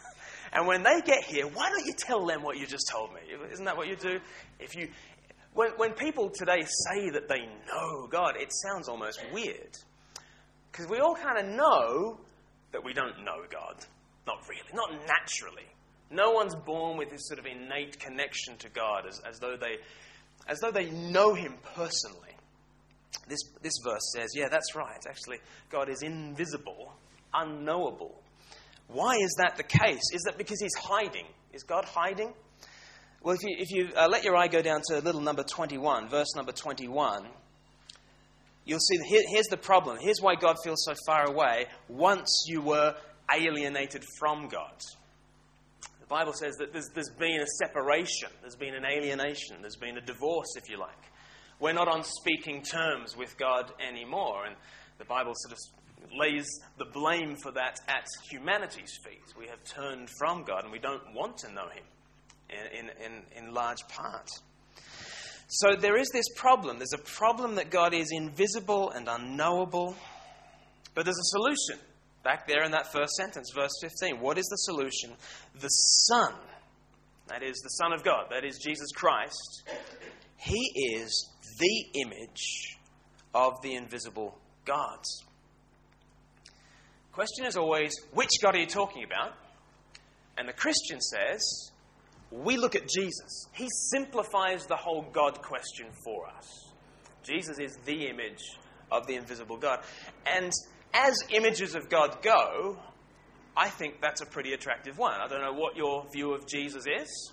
And 0.51 0.65
when 0.65 0.81
they 0.81 1.01
get 1.01 1.23
here, 1.23 1.45
why 1.45 1.69
don't 1.69 1.85
you 1.85 1.93
tell 1.93 2.25
them 2.25 2.41
what 2.41 2.57
you 2.57 2.65
just 2.65 2.89
told 2.89 3.13
me? 3.13 3.19
Isn't 3.51 3.65
that 3.65 3.77
what 3.77 3.87
you 3.87 3.95
do? 3.95 4.19
If 4.59 4.75
you, 4.75 4.89
when, 5.53 5.69
when 5.77 5.93
people 5.93 6.29
today 6.29 6.61
say 6.61 7.11
that 7.11 7.29
they 7.29 7.41
know 7.67 8.07
God, 8.07 8.35
it 8.35 8.51
sounds 8.51 8.89
almost 8.89 9.21
weird. 9.31 9.77
Because 10.71 10.87
we 10.89 10.99
all 10.99 11.15
kind 11.15 11.37
of 11.37 11.55
know 11.55 12.19
that 12.71 12.83
we 12.83 12.93
don't 12.93 13.23
know 13.23 13.43
God. 13.51 13.75
Not 14.25 14.37
really, 14.47 14.69
not 14.73 14.91
naturally. 15.07 15.67
No 16.11 16.31
one's 16.31 16.55
born 16.55 16.97
with 16.97 17.09
this 17.09 17.27
sort 17.27 17.39
of 17.39 17.45
innate 17.45 17.99
connection 17.99 18.57
to 18.57 18.69
God 18.69 19.05
as, 19.07 19.19
as, 19.27 19.39
though, 19.39 19.55
they, 19.59 19.77
as 20.47 20.59
though 20.59 20.71
they 20.71 20.89
know 20.89 21.33
Him 21.33 21.55
personally. 21.75 22.28
This, 23.27 23.39
this 23.61 23.73
verse 23.83 24.11
says, 24.15 24.29
yeah, 24.35 24.49
that's 24.49 24.75
right. 24.75 24.99
Actually, 25.07 25.37
God 25.69 25.89
is 25.89 26.01
invisible, 26.01 26.93
unknowable. 27.33 28.21
Why 28.87 29.15
is 29.15 29.35
that 29.37 29.55
the 29.55 29.63
case? 29.63 30.01
Is 30.13 30.23
that 30.25 30.37
because 30.37 30.59
He's 30.61 30.75
hiding? 30.75 31.25
Is 31.53 31.63
God 31.63 31.85
hiding? 31.85 32.33
Well, 33.21 33.35
if 33.35 33.43
you, 33.43 33.55
if 33.59 33.71
you 33.71 33.89
uh, 33.95 34.07
let 34.09 34.23
your 34.23 34.35
eye 34.35 34.47
go 34.47 34.61
down 34.61 34.81
to 34.87 34.99
little 34.99 35.21
number 35.21 35.43
21, 35.43 36.09
verse 36.09 36.35
number 36.35 36.51
21, 36.51 37.27
you'll 38.65 38.79
see 38.79 38.97
here, 39.07 39.21
here's 39.29 39.47
the 39.47 39.57
problem. 39.57 39.97
Here's 39.99 40.21
why 40.21 40.35
God 40.35 40.55
feels 40.63 40.83
so 40.85 40.93
far 41.05 41.25
away 41.25 41.65
once 41.89 42.45
you 42.47 42.61
were 42.61 42.95
alienated 43.33 44.05
from 44.17 44.47
God. 44.47 44.73
The 45.99 46.05
Bible 46.07 46.33
says 46.33 46.55
that 46.57 46.71
there's, 46.71 46.89
there's 46.93 47.11
been 47.19 47.41
a 47.41 47.47
separation, 47.63 48.29
there's 48.41 48.55
been 48.55 48.73
an 48.73 48.85
alienation, 48.85 49.57
there's 49.61 49.75
been 49.75 49.97
a 49.97 50.01
divorce, 50.01 50.55
if 50.55 50.69
you 50.69 50.79
like. 50.79 51.08
We're 51.59 51.73
not 51.73 51.87
on 51.87 52.03
speaking 52.03 52.61
terms 52.61 53.17
with 53.17 53.37
God 53.37 53.71
anymore. 53.85 54.45
And 54.45 54.55
the 54.97 55.05
Bible 55.05 55.33
sort 55.35 55.53
of 55.53 55.59
lays 56.17 56.47
the 56.77 56.85
blame 56.85 57.35
for 57.35 57.51
that 57.51 57.79
at 57.87 58.05
humanity's 58.31 58.97
feet. 59.03 59.33
We 59.37 59.47
have 59.47 59.63
turned 59.63 60.09
from 60.17 60.43
God 60.43 60.63
and 60.63 60.71
we 60.71 60.79
don't 60.79 61.13
want 61.13 61.37
to 61.39 61.51
know 61.51 61.67
Him 61.67 61.83
in, 62.49 62.89
in, 63.05 63.45
in 63.45 63.53
large 63.53 63.87
part. 63.89 64.29
So 65.47 65.75
there 65.75 65.97
is 65.97 66.09
this 66.09 66.29
problem. 66.35 66.77
There's 66.77 66.93
a 66.93 66.97
problem 66.97 67.55
that 67.55 67.71
God 67.71 67.93
is 67.93 68.11
invisible 68.11 68.91
and 68.91 69.07
unknowable, 69.07 69.95
but 70.93 71.05
there's 71.05 71.17
a 71.17 71.37
solution. 71.37 71.79
Back 72.23 72.47
there 72.47 72.63
in 72.63 72.71
that 72.71 72.91
first 72.91 73.13
sentence, 73.13 73.51
verse 73.55 73.71
15. 73.81 74.19
What 74.19 74.37
is 74.37 74.45
the 74.45 74.57
solution? 74.57 75.11
The 75.59 75.69
Son, 75.69 76.33
that 77.27 77.41
is 77.41 77.57
the 77.63 77.69
Son 77.69 77.93
of 77.93 78.03
God, 78.03 78.27
that 78.29 78.45
is 78.45 78.59
Jesus 78.59 78.91
Christ, 78.93 79.63
He 80.37 80.71
is 80.95 81.29
the 81.59 81.85
image 82.01 82.77
of 83.33 83.61
the 83.61 83.75
invisible 83.75 84.37
God. 84.65 84.99
Question 87.11 87.45
is 87.45 87.57
always, 87.57 87.93
which 88.13 88.29
God 88.41 88.55
are 88.55 88.59
you 88.59 88.65
talking 88.65 89.03
about? 89.03 89.33
And 90.37 90.47
the 90.47 90.53
Christian 90.53 91.01
says, 91.01 91.71
we 92.31 92.57
look 92.57 92.75
at 92.75 92.87
Jesus. 92.87 93.47
He 93.53 93.67
simplifies 93.91 94.65
the 94.65 94.75
whole 94.75 95.05
God 95.11 95.41
question 95.41 95.87
for 96.03 96.27
us. 96.27 96.71
Jesus 97.23 97.59
is 97.59 97.77
the 97.85 98.07
image 98.07 98.41
of 98.91 99.05
the 99.07 99.15
invisible 99.15 99.57
God. 99.57 99.79
And 100.25 100.51
as 100.93 101.13
images 101.29 101.75
of 101.75 101.89
God 101.89 102.21
go, 102.21 102.77
I 103.57 103.69
think 103.69 103.99
that's 104.01 104.21
a 104.21 104.25
pretty 104.25 104.53
attractive 104.53 104.97
one. 104.97 105.19
I 105.19 105.27
don't 105.27 105.41
know 105.41 105.53
what 105.53 105.75
your 105.75 106.05
view 106.11 106.33
of 106.33 106.47
Jesus 106.47 106.85
is, 106.87 107.31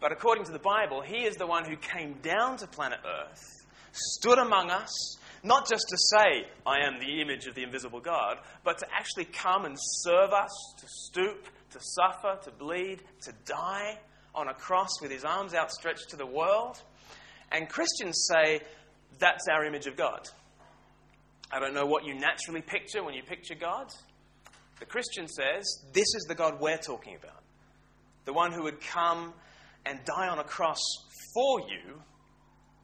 but 0.00 0.12
according 0.12 0.44
to 0.44 0.52
the 0.52 0.58
Bible, 0.58 1.02
he 1.02 1.24
is 1.24 1.36
the 1.36 1.46
one 1.46 1.64
who 1.64 1.76
came 1.76 2.14
down 2.22 2.56
to 2.58 2.66
planet 2.66 3.00
Earth, 3.04 3.66
stood 3.92 4.38
among 4.38 4.70
us, 4.70 5.18
not 5.42 5.68
just 5.68 5.84
to 5.88 5.96
say, 5.96 6.46
I 6.66 6.86
am 6.86 6.98
the 6.98 7.20
image 7.20 7.46
of 7.46 7.54
the 7.54 7.62
invisible 7.62 8.00
God, 8.00 8.38
but 8.64 8.78
to 8.78 8.86
actually 8.92 9.26
come 9.26 9.64
and 9.64 9.76
serve 9.78 10.32
us, 10.32 10.50
to 10.78 10.86
stoop, 10.88 11.46
to 11.72 11.78
suffer, 11.80 12.38
to 12.44 12.50
bleed, 12.50 13.02
to 13.22 13.32
die 13.44 13.98
on 14.34 14.48
a 14.48 14.54
cross 14.54 15.00
with 15.00 15.10
his 15.10 15.24
arms 15.24 15.54
outstretched 15.54 16.10
to 16.10 16.16
the 16.16 16.26
world. 16.26 16.80
And 17.52 17.68
Christians 17.68 18.28
say, 18.30 18.60
that's 19.18 19.46
our 19.50 19.64
image 19.64 19.86
of 19.86 19.96
God. 19.96 20.28
I 21.52 21.58
don't 21.58 21.74
know 21.74 21.86
what 21.86 22.04
you 22.04 22.14
naturally 22.14 22.62
picture 22.62 23.02
when 23.02 23.14
you 23.14 23.22
picture 23.22 23.56
God. 23.56 23.92
The 24.78 24.86
Christian 24.86 25.26
says, 25.26 25.84
this 25.92 26.06
is 26.14 26.24
the 26.28 26.34
God 26.34 26.60
we're 26.60 26.78
talking 26.78 27.16
about. 27.16 27.42
The 28.24 28.32
one 28.32 28.52
who 28.52 28.62
would 28.62 28.80
come 28.80 29.34
and 29.86 29.98
die 30.04 30.28
on 30.28 30.38
a 30.38 30.44
cross 30.44 30.80
for 31.34 31.60
you 31.60 32.00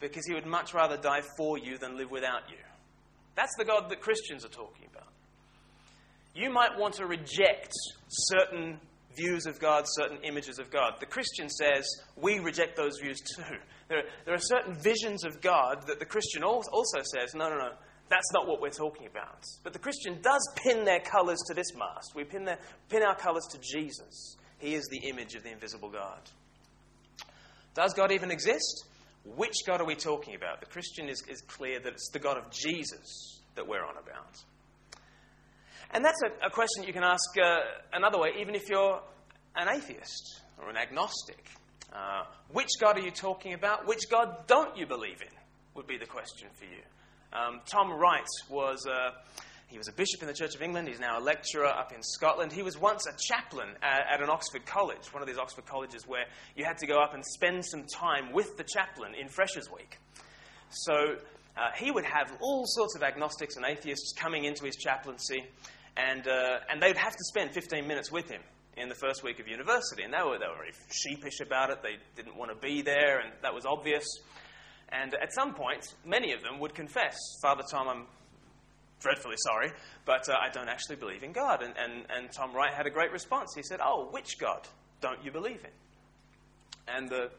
because 0.00 0.26
he 0.26 0.34
would 0.34 0.46
much 0.46 0.74
rather 0.74 0.96
die 0.96 1.22
for 1.36 1.58
you 1.58 1.78
than 1.78 1.96
live 1.96 2.10
without 2.10 2.48
you. 2.50 2.58
That's 3.34 3.54
the 3.58 3.64
God 3.64 3.88
that 3.90 4.00
Christians 4.00 4.44
are 4.44 4.50
talking 4.50 4.86
about. 4.90 5.08
You 6.34 6.50
might 6.50 6.78
want 6.78 6.94
to 6.94 7.06
reject 7.06 7.72
certain 8.08 8.78
views 9.16 9.46
of 9.46 9.58
God, 9.58 9.84
certain 9.86 10.18
images 10.22 10.58
of 10.58 10.70
God. 10.70 10.94
The 11.00 11.06
Christian 11.06 11.48
says 11.48 11.88
we 12.16 12.38
reject 12.38 12.76
those 12.76 12.98
views 13.00 13.20
too. 13.20 13.56
There, 13.88 14.02
there 14.24 14.34
are 14.34 14.38
certain 14.38 14.74
visions 14.82 15.24
of 15.24 15.40
God 15.40 15.86
that 15.86 15.98
the 15.98 16.04
Christian 16.04 16.42
also 16.42 17.02
says, 17.14 17.34
no, 17.34 17.48
no, 17.48 17.56
no, 17.56 17.70
that's 18.08 18.32
not 18.32 18.46
what 18.46 18.60
we're 18.60 18.70
talking 18.70 19.06
about. 19.06 19.44
But 19.62 19.72
the 19.72 19.78
Christian 19.78 20.18
does 20.22 20.46
pin 20.56 20.84
their 20.84 21.00
colours 21.00 21.38
to 21.46 21.54
this 21.54 21.74
mast. 21.76 22.14
We 22.14 22.24
pin, 22.24 22.44
their, 22.44 22.58
pin 22.88 23.02
our 23.02 23.16
colours 23.16 23.46
to 23.52 23.58
Jesus. 23.58 24.36
He 24.58 24.74
is 24.74 24.86
the 24.90 25.08
image 25.08 25.34
of 25.34 25.42
the 25.42 25.50
invisible 25.50 25.90
God. 25.90 26.20
Does 27.76 27.92
God 27.92 28.10
even 28.10 28.30
exist? 28.30 28.86
Which 29.36 29.54
God 29.66 29.82
are 29.82 29.84
we 29.84 29.94
talking 29.94 30.34
about? 30.34 30.60
The 30.60 30.66
Christian 30.66 31.10
is, 31.10 31.22
is 31.28 31.42
clear 31.42 31.78
that 31.78 31.92
it's 31.92 32.08
the 32.10 32.18
God 32.18 32.38
of 32.38 32.50
Jesus 32.50 33.42
that 33.54 33.68
we're 33.68 33.84
on 33.84 33.98
about. 33.98 34.42
And 35.90 36.02
that's 36.02 36.20
a, 36.22 36.46
a 36.46 36.50
question 36.50 36.84
you 36.84 36.94
can 36.94 37.04
ask 37.04 37.38
uh, 37.38 37.58
another 37.92 38.18
way, 38.18 38.30
even 38.40 38.54
if 38.54 38.70
you're 38.70 38.98
an 39.54 39.68
atheist 39.68 40.40
or 40.58 40.70
an 40.70 40.78
agnostic. 40.78 41.44
Uh, 41.92 42.24
which 42.50 42.70
God 42.80 42.96
are 42.96 43.02
you 43.02 43.10
talking 43.10 43.52
about? 43.52 43.86
Which 43.86 44.08
God 44.10 44.46
don't 44.46 44.74
you 44.76 44.86
believe 44.86 45.20
in? 45.20 45.28
Would 45.74 45.86
be 45.86 45.98
the 45.98 46.06
question 46.06 46.48
for 46.54 46.64
you. 46.64 46.80
Um, 47.32 47.60
Tom 47.66 47.92
Wright 47.92 48.26
was. 48.48 48.86
Uh, 48.86 49.10
he 49.66 49.78
was 49.78 49.88
a 49.88 49.92
bishop 49.92 50.22
in 50.22 50.28
the 50.28 50.34
Church 50.34 50.54
of 50.54 50.62
England. 50.62 50.86
He's 50.88 51.00
now 51.00 51.18
a 51.18 51.20
lecturer 51.20 51.66
up 51.66 51.92
in 51.92 52.02
Scotland. 52.02 52.52
He 52.52 52.62
was 52.62 52.78
once 52.78 53.06
a 53.06 53.12
chaplain 53.28 53.68
at, 53.82 54.06
at, 54.14 54.22
an 54.22 54.30
Oxford 54.30 54.64
college, 54.64 55.12
one 55.12 55.22
of 55.22 55.28
these 55.28 55.38
Oxford 55.38 55.66
colleges 55.66 56.06
where 56.06 56.26
you 56.54 56.64
had 56.64 56.78
to 56.78 56.86
go 56.86 57.00
up 57.00 57.14
and 57.14 57.24
spend 57.26 57.64
some 57.64 57.84
time 57.84 58.32
with 58.32 58.56
the 58.56 58.64
chaplain 58.64 59.14
in 59.14 59.28
Freshers 59.28 59.68
Week. 59.70 59.98
So 60.70 61.16
uh, 61.56 61.70
he 61.76 61.90
would 61.90 62.04
have 62.04 62.36
all 62.40 62.64
sorts 62.66 62.94
of 62.94 63.02
agnostics 63.02 63.56
and 63.56 63.64
atheists 63.66 64.12
coming 64.12 64.44
into 64.44 64.64
his 64.64 64.76
chaplaincy, 64.76 65.44
and, 65.96 66.26
uh, 66.28 66.58
and 66.70 66.80
they 66.80 66.88
would 66.88 66.96
have 66.96 67.16
to 67.16 67.24
spend 67.24 67.50
15 67.52 67.88
minutes 67.88 68.12
with 68.12 68.30
him 68.30 68.42
in 68.76 68.88
the 68.88 68.94
first 68.94 69.24
week 69.24 69.40
of 69.40 69.48
university. 69.48 70.04
And 70.04 70.12
they 70.12 70.22
were, 70.22 70.38
they 70.38 70.46
were 70.46 70.58
very 70.58 70.72
sheepish 70.92 71.40
about 71.40 71.70
it. 71.70 71.82
They 71.82 71.96
didn't 72.14 72.36
want 72.36 72.52
to 72.52 72.56
be 72.56 72.82
there, 72.82 73.18
and 73.18 73.32
that 73.42 73.52
was 73.52 73.66
obvious. 73.66 74.04
And 74.90 75.14
at 75.14 75.32
some 75.32 75.54
point, 75.54 75.94
many 76.04 76.32
of 76.32 76.42
them 76.42 76.60
would 76.60 76.74
confess, 76.74 77.16
Father 77.42 77.64
Tom, 77.68 77.88
I'm 77.88 78.06
dreadfully 79.00 79.36
sorry, 79.38 79.72
but 80.04 80.28
uh, 80.28 80.34
I 80.40 80.48
don't 80.50 80.68
actually 80.68 80.96
believe 80.96 81.22
in 81.22 81.32
God. 81.32 81.62
And, 81.62 81.74
and, 81.76 82.06
and 82.10 82.32
Tom 82.32 82.54
Wright 82.54 82.72
had 82.72 82.86
a 82.86 82.90
great 82.90 83.12
response. 83.12 83.52
He 83.54 83.62
said, 83.62 83.80
Oh, 83.82 84.08
which 84.10 84.38
God 84.38 84.66
don't 85.00 85.24
you 85.24 85.30
believe 85.30 85.60
in? 85.64 86.94
And 86.94 87.08
the 87.08 87.30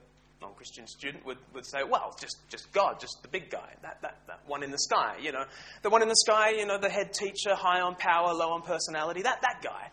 non 0.42 0.54
Christian 0.54 0.88
student 0.88 1.26
would, 1.26 1.38
would 1.54 1.66
say, 1.66 1.80
Well, 1.90 2.16
just, 2.20 2.38
just 2.50 2.72
God, 2.72 3.00
just 3.00 3.18
the 3.22 3.28
big 3.28 3.50
guy, 3.50 3.74
that, 3.82 4.02
that, 4.02 4.18
that 4.28 4.42
one 4.46 4.64
in 4.64 4.72
the 4.72 4.80
sky, 4.80 5.18
you 5.22 5.32
know. 5.32 5.46
The 5.82 5.90
one 5.90 6.02
in 6.02 6.08
the 6.08 6.16
sky, 6.16 6.52
you 6.52 6.66
know, 6.66 6.78
the 6.78 6.90
head 6.90 7.14
teacher, 7.14 7.56
high 7.56 7.82
on 7.82 7.96
power, 7.96 8.34
low 8.34 8.52
on 8.52 8.62
personality, 8.62 9.24
that, 9.24 9.42
that 9.42 9.62
guy. 9.64 9.90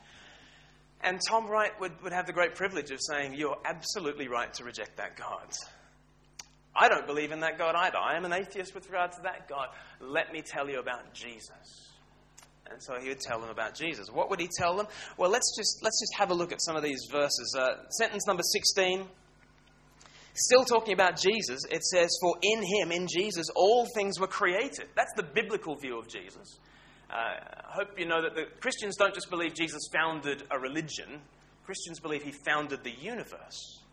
And 1.00 1.20
Tom 1.28 1.46
Wright 1.48 1.72
would, 1.80 1.92
would 2.02 2.12
have 2.12 2.26
the 2.26 2.32
great 2.32 2.54
privilege 2.54 2.90
of 2.90 2.98
saying, 3.00 3.34
You're 3.34 3.58
absolutely 3.64 4.28
right 4.28 4.52
to 4.54 4.64
reject 4.64 4.96
that 4.96 5.16
God. 5.16 5.52
I 6.76 6.88
don't 6.88 7.06
believe 7.06 7.32
in 7.32 7.40
that 7.40 7.58
God 7.58 7.74
either. 7.76 7.98
I 7.98 8.16
am 8.16 8.24
an 8.24 8.32
atheist 8.32 8.74
with 8.74 8.86
regard 8.86 9.12
to 9.12 9.22
that 9.22 9.48
God. 9.48 9.68
Let 10.00 10.32
me 10.32 10.42
tell 10.42 10.68
you 10.68 10.80
about 10.80 11.12
Jesus. 11.14 11.90
And 12.70 12.82
so 12.82 12.98
he 13.00 13.08
would 13.08 13.20
tell 13.20 13.40
them 13.40 13.50
about 13.50 13.74
Jesus. 13.74 14.10
What 14.10 14.30
would 14.30 14.40
he 14.40 14.48
tell 14.58 14.76
them? 14.76 14.86
Well, 15.16 15.30
let's 15.30 15.54
just, 15.56 15.80
let's 15.82 16.00
just 16.00 16.18
have 16.18 16.30
a 16.30 16.34
look 16.34 16.50
at 16.50 16.62
some 16.62 16.76
of 16.76 16.82
these 16.82 17.06
verses. 17.10 17.54
Uh, 17.56 17.88
sentence 17.90 18.26
number 18.26 18.42
16 18.42 19.06
Still 20.36 20.64
talking 20.64 20.94
about 20.94 21.16
Jesus, 21.16 21.64
it 21.70 21.84
says, 21.84 22.10
For 22.20 22.34
in 22.42 22.62
him, 22.64 22.90
in 22.90 23.06
Jesus, 23.06 23.46
all 23.54 23.86
things 23.94 24.18
were 24.18 24.26
created. 24.26 24.86
That's 24.96 25.12
the 25.14 25.22
biblical 25.22 25.76
view 25.76 25.96
of 25.96 26.08
Jesus. 26.08 26.58
Uh, 27.08 27.14
I 27.14 27.72
hope 27.72 27.96
you 27.96 28.06
know 28.06 28.20
that 28.20 28.34
the 28.34 28.46
Christians 28.60 28.96
don't 28.96 29.14
just 29.14 29.30
believe 29.30 29.54
Jesus 29.54 29.88
founded 29.92 30.42
a 30.50 30.58
religion, 30.58 31.20
Christians 31.64 32.00
believe 32.00 32.24
he 32.24 32.32
founded 32.32 32.82
the 32.82 32.90
universe. 32.90 33.83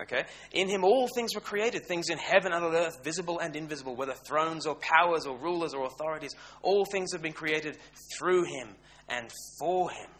Okay? 0.00 0.24
In 0.52 0.68
him 0.68 0.84
all 0.84 1.08
things 1.14 1.34
were 1.34 1.40
created, 1.40 1.86
things 1.86 2.10
in 2.10 2.18
heaven 2.18 2.52
and 2.52 2.64
on 2.64 2.74
earth, 2.74 3.02
visible 3.04 3.38
and 3.38 3.54
invisible, 3.54 3.94
whether 3.94 4.14
thrones 4.26 4.66
or 4.66 4.74
powers 4.76 5.26
or 5.26 5.36
rulers 5.38 5.72
or 5.72 5.86
authorities. 5.86 6.34
All 6.62 6.84
things 6.84 7.12
have 7.12 7.22
been 7.22 7.32
created 7.32 7.78
through 8.18 8.44
him 8.44 8.70
and 9.08 9.30
for 9.58 9.90
him. 9.90 10.10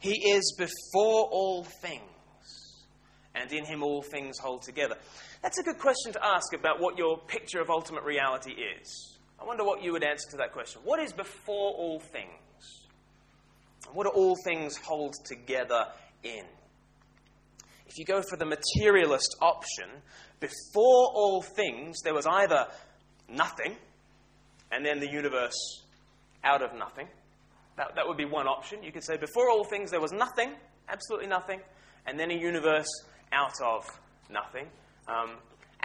He 0.00 0.30
is 0.30 0.54
before 0.56 1.28
all 1.30 1.64
things 1.82 2.02
and 3.34 3.52
in 3.52 3.64
him 3.64 3.82
all 3.82 4.02
things 4.02 4.38
hold 4.38 4.62
together. 4.62 4.96
That's 5.42 5.58
a 5.58 5.62
good 5.62 5.78
question 5.78 6.12
to 6.14 6.24
ask 6.24 6.54
about 6.54 6.80
what 6.80 6.96
your 6.96 7.18
picture 7.18 7.60
of 7.60 7.70
ultimate 7.70 8.02
reality 8.04 8.52
is. 8.52 9.18
I 9.38 9.44
wonder 9.44 9.64
what 9.64 9.82
you 9.82 9.92
would 9.92 10.04
answer 10.04 10.30
to 10.30 10.36
that 10.38 10.52
question. 10.52 10.80
What 10.84 11.00
is 11.00 11.12
before 11.12 11.72
all 11.72 12.00
things? 12.00 12.86
What 13.92 14.04
do 14.04 14.10
all 14.10 14.36
things 14.44 14.76
hold 14.76 15.14
together 15.24 15.86
in? 16.22 16.44
If 17.86 17.98
you 17.98 18.04
go 18.04 18.22
for 18.22 18.36
the 18.36 18.46
materialist 18.46 19.36
option, 19.40 19.88
before 20.40 21.10
all 21.14 21.42
things, 21.42 22.00
there 22.02 22.14
was 22.14 22.26
either 22.26 22.66
nothing 23.28 23.76
and 24.70 24.84
then 24.84 25.00
the 25.00 25.10
universe 25.10 25.84
out 26.44 26.62
of 26.62 26.76
nothing. 26.76 27.08
That, 27.76 27.94
that 27.94 28.06
would 28.06 28.16
be 28.16 28.24
one 28.24 28.46
option. 28.46 28.82
You 28.82 28.92
could 28.92 29.04
say, 29.04 29.16
before 29.16 29.50
all 29.50 29.64
things, 29.64 29.90
there 29.90 30.00
was 30.00 30.12
nothing, 30.12 30.54
absolutely 30.88 31.28
nothing, 31.28 31.60
and 32.06 32.18
then 32.18 32.30
a 32.30 32.34
universe 32.34 32.88
out 33.32 33.54
of 33.64 33.84
nothing. 34.30 34.66
Um, 35.08 35.36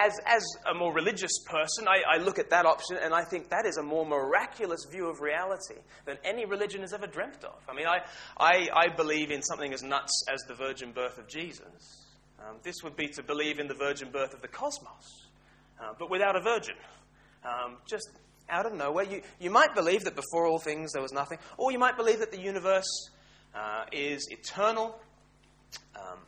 as, 0.05 0.19
as 0.25 0.43
a 0.69 0.73
more 0.73 0.93
religious 0.93 1.37
person, 1.45 1.87
I, 1.87 2.01
I, 2.15 2.17
look 2.17 2.39
at 2.39 2.49
that 2.49 2.65
option 2.65 2.97
and 3.01 3.13
I 3.13 3.23
think 3.23 3.49
that 3.49 3.65
is 3.65 3.77
a 3.77 3.83
more 3.83 4.05
miraculous 4.05 4.85
view 4.91 5.07
of 5.07 5.21
reality 5.21 5.75
than 6.05 6.17
any 6.23 6.45
religion 6.45 6.81
has 6.81 6.93
ever 6.93 7.07
dreamt 7.07 7.43
of. 7.43 7.59
I 7.69 7.75
mean, 7.75 7.87
I, 7.87 7.99
I, 8.37 8.67
I 8.73 8.87
believe 8.87 9.31
in 9.31 9.41
something 9.41 9.73
as 9.73 9.83
nuts 9.83 10.25
as 10.31 10.41
the 10.47 10.55
virgin 10.55 10.91
birth 10.91 11.17
of 11.17 11.27
Jesus. 11.27 12.05
Um, 12.39 12.57
this 12.63 12.77
would 12.83 12.95
be 12.95 13.07
to 13.09 13.23
believe 13.23 13.59
in 13.59 13.67
the 13.67 13.75
virgin 13.75 14.09
birth 14.11 14.33
of 14.33 14.41
the 14.41 14.47
cosmos, 14.47 15.27
uh, 15.79 15.93
but 15.99 16.09
without 16.09 16.35
a 16.35 16.41
virgin. 16.41 16.75
Um, 17.43 17.77
just 17.87 18.09
out 18.49 18.65
of 18.65 18.73
nowhere. 18.73 19.05
You, 19.05 19.21
you 19.39 19.49
might 19.49 19.73
believe 19.75 20.03
that 20.03 20.15
before 20.15 20.45
all 20.45 20.59
things 20.59 20.93
there 20.93 21.01
was 21.01 21.13
nothing, 21.13 21.37
or 21.57 21.71
you 21.71 21.79
might 21.79 21.97
believe 21.97 22.19
that 22.19 22.31
the 22.31 22.41
universe 22.41 23.09
uh, 23.55 23.85
is 23.91 24.27
eternal. 24.29 24.99
Um, 25.95 26.19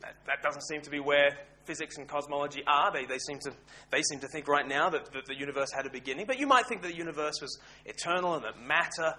that, 0.00 0.16
that 0.26 0.42
doesn't 0.42 0.62
seem 0.62 0.82
to 0.82 0.90
be 0.90 1.00
where 1.00 1.38
physics 1.64 1.96
and 1.98 2.08
cosmology 2.08 2.62
are. 2.66 2.92
They, 2.92 3.04
they, 3.04 3.18
seem, 3.18 3.38
to, 3.40 3.52
they 3.90 4.02
seem 4.02 4.20
to 4.20 4.28
think 4.28 4.48
right 4.48 4.66
now 4.66 4.90
that, 4.90 5.12
that 5.12 5.26
the 5.26 5.36
universe 5.36 5.70
had 5.72 5.86
a 5.86 5.90
beginning, 5.90 6.26
but 6.26 6.38
you 6.38 6.46
might 6.46 6.66
think 6.66 6.82
that 6.82 6.88
the 6.88 6.96
universe 6.96 7.40
was 7.40 7.58
eternal 7.84 8.34
and 8.34 8.44
that 8.44 8.60
matter 8.60 9.14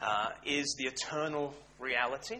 uh, 0.00 0.28
is 0.44 0.74
the 0.78 0.86
eternal 0.86 1.54
reality. 1.78 2.38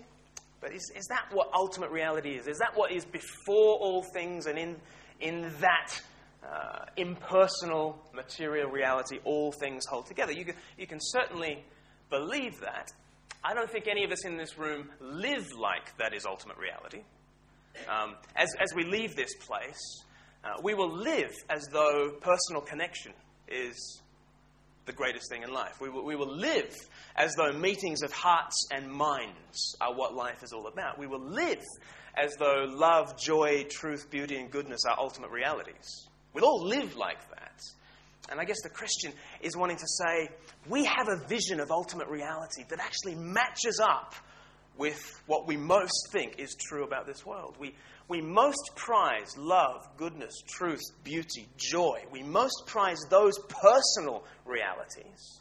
But 0.60 0.72
is, 0.72 0.90
is 0.96 1.06
that 1.08 1.26
what 1.32 1.50
ultimate 1.52 1.90
reality 1.90 2.36
is? 2.36 2.46
Is 2.46 2.58
that 2.58 2.72
what 2.74 2.90
is 2.90 3.04
before 3.04 3.76
all 3.76 4.02
things 4.02 4.46
and 4.46 4.58
in, 4.58 4.76
in 5.20 5.52
that 5.60 6.00
uh, 6.42 6.84
impersonal 6.96 7.98
material 8.14 8.70
reality 8.70 9.18
all 9.24 9.52
things 9.52 9.84
hold 9.86 10.06
together? 10.06 10.32
You 10.32 10.46
can, 10.46 10.54
you 10.78 10.86
can 10.86 11.00
certainly 11.00 11.64
believe 12.10 12.60
that. 12.60 12.92
I 13.42 13.52
don't 13.52 13.70
think 13.70 13.88
any 13.88 14.04
of 14.04 14.10
us 14.10 14.24
in 14.24 14.38
this 14.38 14.56
room 14.56 14.88
live 15.00 15.52
like 15.52 15.96
that 15.98 16.14
is 16.14 16.24
ultimate 16.24 16.56
reality. 16.56 17.02
Um, 17.88 18.14
as, 18.36 18.50
as 18.60 18.74
we 18.74 18.84
leave 18.84 19.16
this 19.16 19.34
place, 19.34 20.02
uh, 20.44 20.60
we 20.62 20.74
will 20.74 20.92
live 20.92 21.32
as 21.48 21.68
though 21.72 22.10
personal 22.20 22.62
connection 22.62 23.12
is 23.48 24.00
the 24.86 24.92
greatest 24.92 25.30
thing 25.30 25.42
in 25.42 25.52
life. 25.52 25.80
We 25.80 25.88
will, 25.88 26.04
we 26.04 26.16
will 26.16 26.34
live 26.34 26.74
as 27.16 27.34
though 27.34 27.52
meetings 27.52 28.02
of 28.02 28.12
hearts 28.12 28.68
and 28.72 28.90
minds 28.90 29.76
are 29.80 29.94
what 29.94 30.14
life 30.14 30.42
is 30.42 30.52
all 30.52 30.66
about. 30.66 30.98
We 30.98 31.06
will 31.06 31.22
live 31.22 31.62
as 32.16 32.34
though 32.38 32.66
love, 32.68 33.18
joy, 33.18 33.64
truth, 33.70 34.10
beauty, 34.10 34.36
and 34.36 34.50
goodness 34.50 34.84
are 34.88 34.96
ultimate 34.98 35.30
realities. 35.30 36.06
We'll 36.32 36.44
all 36.44 36.64
live 36.64 36.96
like 36.96 37.28
that. 37.30 37.60
And 38.30 38.40
I 38.40 38.44
guess 38.44 38.62
the 38.62 38.70
Christian 38.70 39.12
is 39.42 39.56
wanting 39.56 39.76
to 39.76 39.86
say, 39.86 40.28
we 40.68 40.84
have 40.84 41.08
a 41.08 41.26
vision 41.26 41.60
of 41.60 41.70
ultimate 41.70 42.08
reality 42.08 42.64
that 42.70 42.80
actually 42.80 43.14
matches 43.14 43.80
up 43.82 44.14
with 44.76 45.22
what 45.26 45.46
we 45.46 45.56
most 45.56 46.08
think 46.12 46.38
is 46.38 46.54
true 46.54 46.84
about 46.84 47.06
this 47.06 47.24
world. 47.24 47.56
We, 47.58 47.74
we 48.08 48.20
most 48.20 48.70
prize 48.74 49.36
love, 49.36 49.86
goodness, 49.96 50.34
truth, 50.46 50.82
beauty, 51.04 51.48
joy. 51.56 52.04
We 52.10 52.22
most 52.22 52.64
prize 52.66 52.98
those 53.08 53.38
personal 53.48 54.24
realities. 54.44 55.40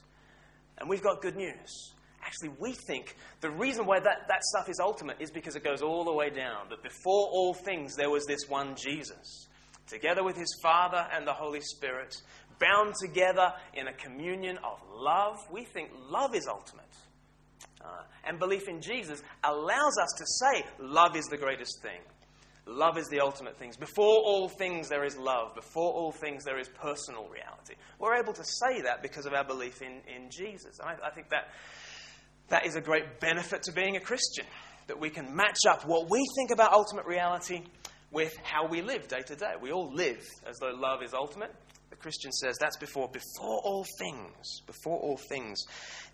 And 0.77 0.89
we've 0.89 1.03
got 1.03 1.21
good 1.21 1.35
news. 1.35 1.93
Actually, 2.23 2.55
we 2.59 2.73
think 2.87 3.15
the 3.41 3.51
reason 3.51 3.85
why 3.85 3.99
that, 3.99 4.27
that 4.29 4.43
stuff 4.43 4.69
is 4.69 4.79
ultimate 4.79 5.17
is 5.19 5.29
because 5.29 5.55
it 5.55 5.63
goes 5.63 5.81
all 5.81 6.05
the 6.05 6.13
way 6.13 6.29
down. 6.29 6.69
That 6.69 6.81
before 6.81 7.27
all 7.27 7.53
things, 7.53 7.95
there 7.95 8.09
was 8.09 8.25
this 8.25 8.47
one 8.47 8.75
Jesus, 8.75 9.47
together 9.87 10.23
with 10.23 10.37
his 10.37 10.57
Father 10.61 11.05
and 11.13 11.27
the 11.27 11.33
Holy 11.33 11.59
Spirit, 11.61 12.15
bound 12.59 12.95
together 13.01 13.53
in 13.73 13.87
a 13.87 13.93
communion 13.93 14.57
of 14.57 14.79
love. 14.95 15.37
We 15.51 15.65
think 15.65 15.91
love 16.09 16.33
is 16.33 16.47
ultimate. 16.47 16.85
Uh, 17.83 18.03
and 18.23 18.39
belief 18.39 18.67
in 18.67 18.81
Jesus 18.81 19.21
allows 19.43 19.97
us 20.01 20.13
to 20.17 20.25
say 20.25 20.65
love 20.79 21.15
is 21.15 21.25
the 21.25 21.37
greatest 21.37 21.81
thing. 21.81 21.99
Love 22.65 22.97
is 22.97 23.07
the 23.09 23.19
ultimate 23.19 23.57
thing. 23.57 23.73
Before 23.77 24.21
all 24.23 24.47
things, 24.47 24.87
there 24.87 25.03
is 25.03 25.17
love. 25.17 25.53
Before 25.53 25.91
all 25.91 26.13
things, 26.13 26.45
there 26.45 26.57
is 26.57 26.69
personal 26.69 27.27
reality. 27.27 27.75
We're 27.99 28.15
able 28.15 28.31
to 28.33 28.43
say 28.43 28.81
that 28.83 29.01
because 29.01 29.25
of 29.25 29.33
our 29.33 29.43
belief 29.43 29.81
in, 29.81 29.99
in 30.07 30.29
Jesus. 30.29 30.79
And 30.79 30.89
I, 30.89 31.07
I 31.07 31.09
think 31.11 31.29
that 31.31 31.49
that 32.47 32.65
is 32.65 32.75
a 32.75 32.81
great 32.81 33.19
benefit 33.19 33.63
to 33.63 33.73
being 33.73 33.97
a 33.97 33.99
Christian, 33.99 34.45
that 34.87 34.99
we 34.99 35.09
can 35.09 35.35
match 35.35 35.59
up 35.67 35.85
what 35.85 36.09
we 36.09 36.25
think 36.37 36.51
about 36.51 36.71
ultimate 36.71 37.05
reality 37.05 37.63
with 38.11 38.33
how 38.43 38.67
we 38.67 38.81
live 38.81 39.09
day 39.09 39.21
to 39.27 39.35
day. 39.35 39.53
We 39.59 39.71
all 39.71 39.93
live 39.93 40.23
as 40.47 40.57
though 40.59 40.73
love 40.73 41.03
is 41.03 41.13
ultimate. 41.13 41.53
The 41.89 41.95
Christian 41.97 42.31
says 42.31 42.55
that's 42.59 42.77
before, 42.77 43.09
before 43.09 43.59
all 43.63 43.85
things, 43.99 44.61
before 44.65 44.99
all 44.99 45.19
things, 45.29 45.63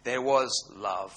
there 0.04 0.22
was 0.22 0.50
love. 0.76 1.14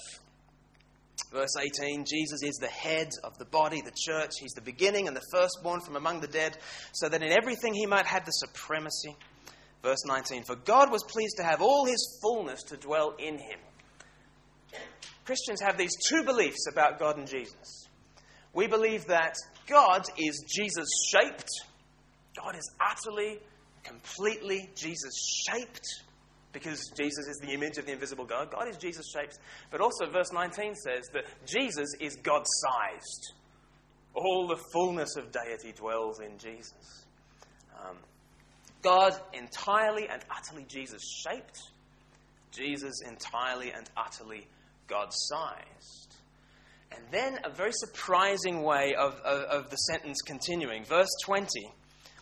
Verse 1.33 1.55
18 1.59 2.05
Jesus 2.05 2.43
is 2.43 2.57
the 2.57 2.67
head 2.67 3.09
of 3.23 3.37
the 3.39 3.45
body, 3.45 3.81
the 3.81 3.91
church. 3.91 4.33
He's 4.39 4.53
the 4.53 4.61
beginning 4.61 5.07
and 5.07 5.17
the 5.17 5.25
firstborn 5.31 5.81
from 5.81 5.95
among 5.95 6.21
the 6.21 6.27
dead, 6.27 6.57
so 6.91 7.09
that 7.09 7.23
in 7.23 7.31
everything 7.31 7.73
he 7.73 7.87
might 7.87 8.05
have 8.05 8.23
the 8.23 8.31
supremacy. 8.31 9.15
Verse 9.81 10.05
19 10.05 10.43
For 10.43 10.55
God 10.55 10.91
was 10.91 11.03
pleased 11.03 11.37
to 11.37 11.43
have 11.43 11.61
all 11.61 11.85
his 11.85 12.19
fullness 12.21 12.61
to 12.63 12.77
dwell 12.77 13.15
in 13.17 13.39
him. 13.39 13.59
Christians 15.25 15.59
have 15.61 15.75
these 15.75 15.95
two 16.07 16.23
beliefs 16.23 16.67
about 16.71 16.99
God 16.99 17.17
and 17.17 17.27
Jesus. 17.27 17.87
We 18.53 18.67
believe 18.67 19.05
that 19.07 19.35
God 19.67 20.05
is 20.19 20.45
Jesus 20.47 20.87
shaped, 21.09 21.49
God 22.37 22.55
is 22.55 22.71
utterly, 22.79 23.39
completely 23.83 24.69
Jesus 24.75 25.45
shaped 25.49 26.02
because 26.53 26.91
Jesus 26.95 27.27
is 27.27 27.39
the 27.41 27.51
image 27.51 27.77
of 27.77 27.85
the 27.85 27.91
invisible 27.91 28.25
God. 28.25 28.51
God 28.51 28.69
is 28.69 28.77
Jesus 28.77 29.11
shaped. 29.11 29.39
But 29.71 29.81
also, 29.81 30.09
verse 30.09 30.31
19 30.31 30.75
says 30.75 31.09
that 31.13 31.25
Jesus 31.45 31.89
is 31.99 32.15
God 32.17 32.45
sized. 32.45 33.33
All 34.13 34.47
the 34.47 34.61
fullness 34.71 35.15
of 35.17 35.31
deity 35.31 35.73
dwells 35.75 36.19
in 36.19 36.37
Jesus. 36.37 37.05
Um, 37.83 37.97
God 38.83 39.19
entirely 39.33 40.07
and 40.07 40.23
utterly 40.29 40.65
Jesus 40.69 41.01
shaped, 41.25 41.59
Jesus 42.51 43.01
entirely 43.07 43.71
and 43.71 43.89
utterly 43.97 44.47
God 44.87 45.07
sized. 45.11 46.15
And 46.95 47.03
then 47.11 47.39
a 47.43 47.49
very 47.49 47.71
surprising 47.73 48.61
way 48.61 48.93
of, 48.93 49.15
of, 49.25 49.41
of 49.45 49.69
the 49.71 49.77
sentence 49.77 50.21
continuing. 50.21 50.83
Verse 50.83 51.09
20 51.23 51.49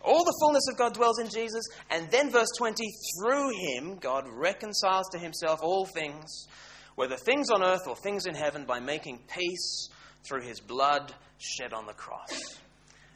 all 0.04 0.24
the 0.24 0.36
fullness 0.40 0.66
of 0.70 0.78
God 0.78 0.94
dwells 0.94 1.18
in 1.18 1.28
Jesus. 1.28 1.64
And 1.90 2.10
then, 2.10 2.30
verse 2.30 2.48
20, 2.58 2.84
through 3.20 3.50
him, 3.58 3.96
God 3.96 4.24
reconciles 4.28 5.08
to 5.12 5.18
himself 5.18 5.60
all 5.62 5.86
things, 5.86 6.46
whether 6.94 7.16
things 7.16 7.50
on 7.50 7.62
earth 7.62 7.86
or 7.86 7.96
things 7.96 8.26
in 8.26 8.34
heaven, 8.34 8.64
by 8.64 8.80
making 8.80 9.20
peace 9.34 9.88
through 10.24 10.42
his 10.42 10.60
blood 10.60 11.12
shed 11.38 11.72
on 11.72 11.86
the 11.86 11.92
cross. 11.92 12.58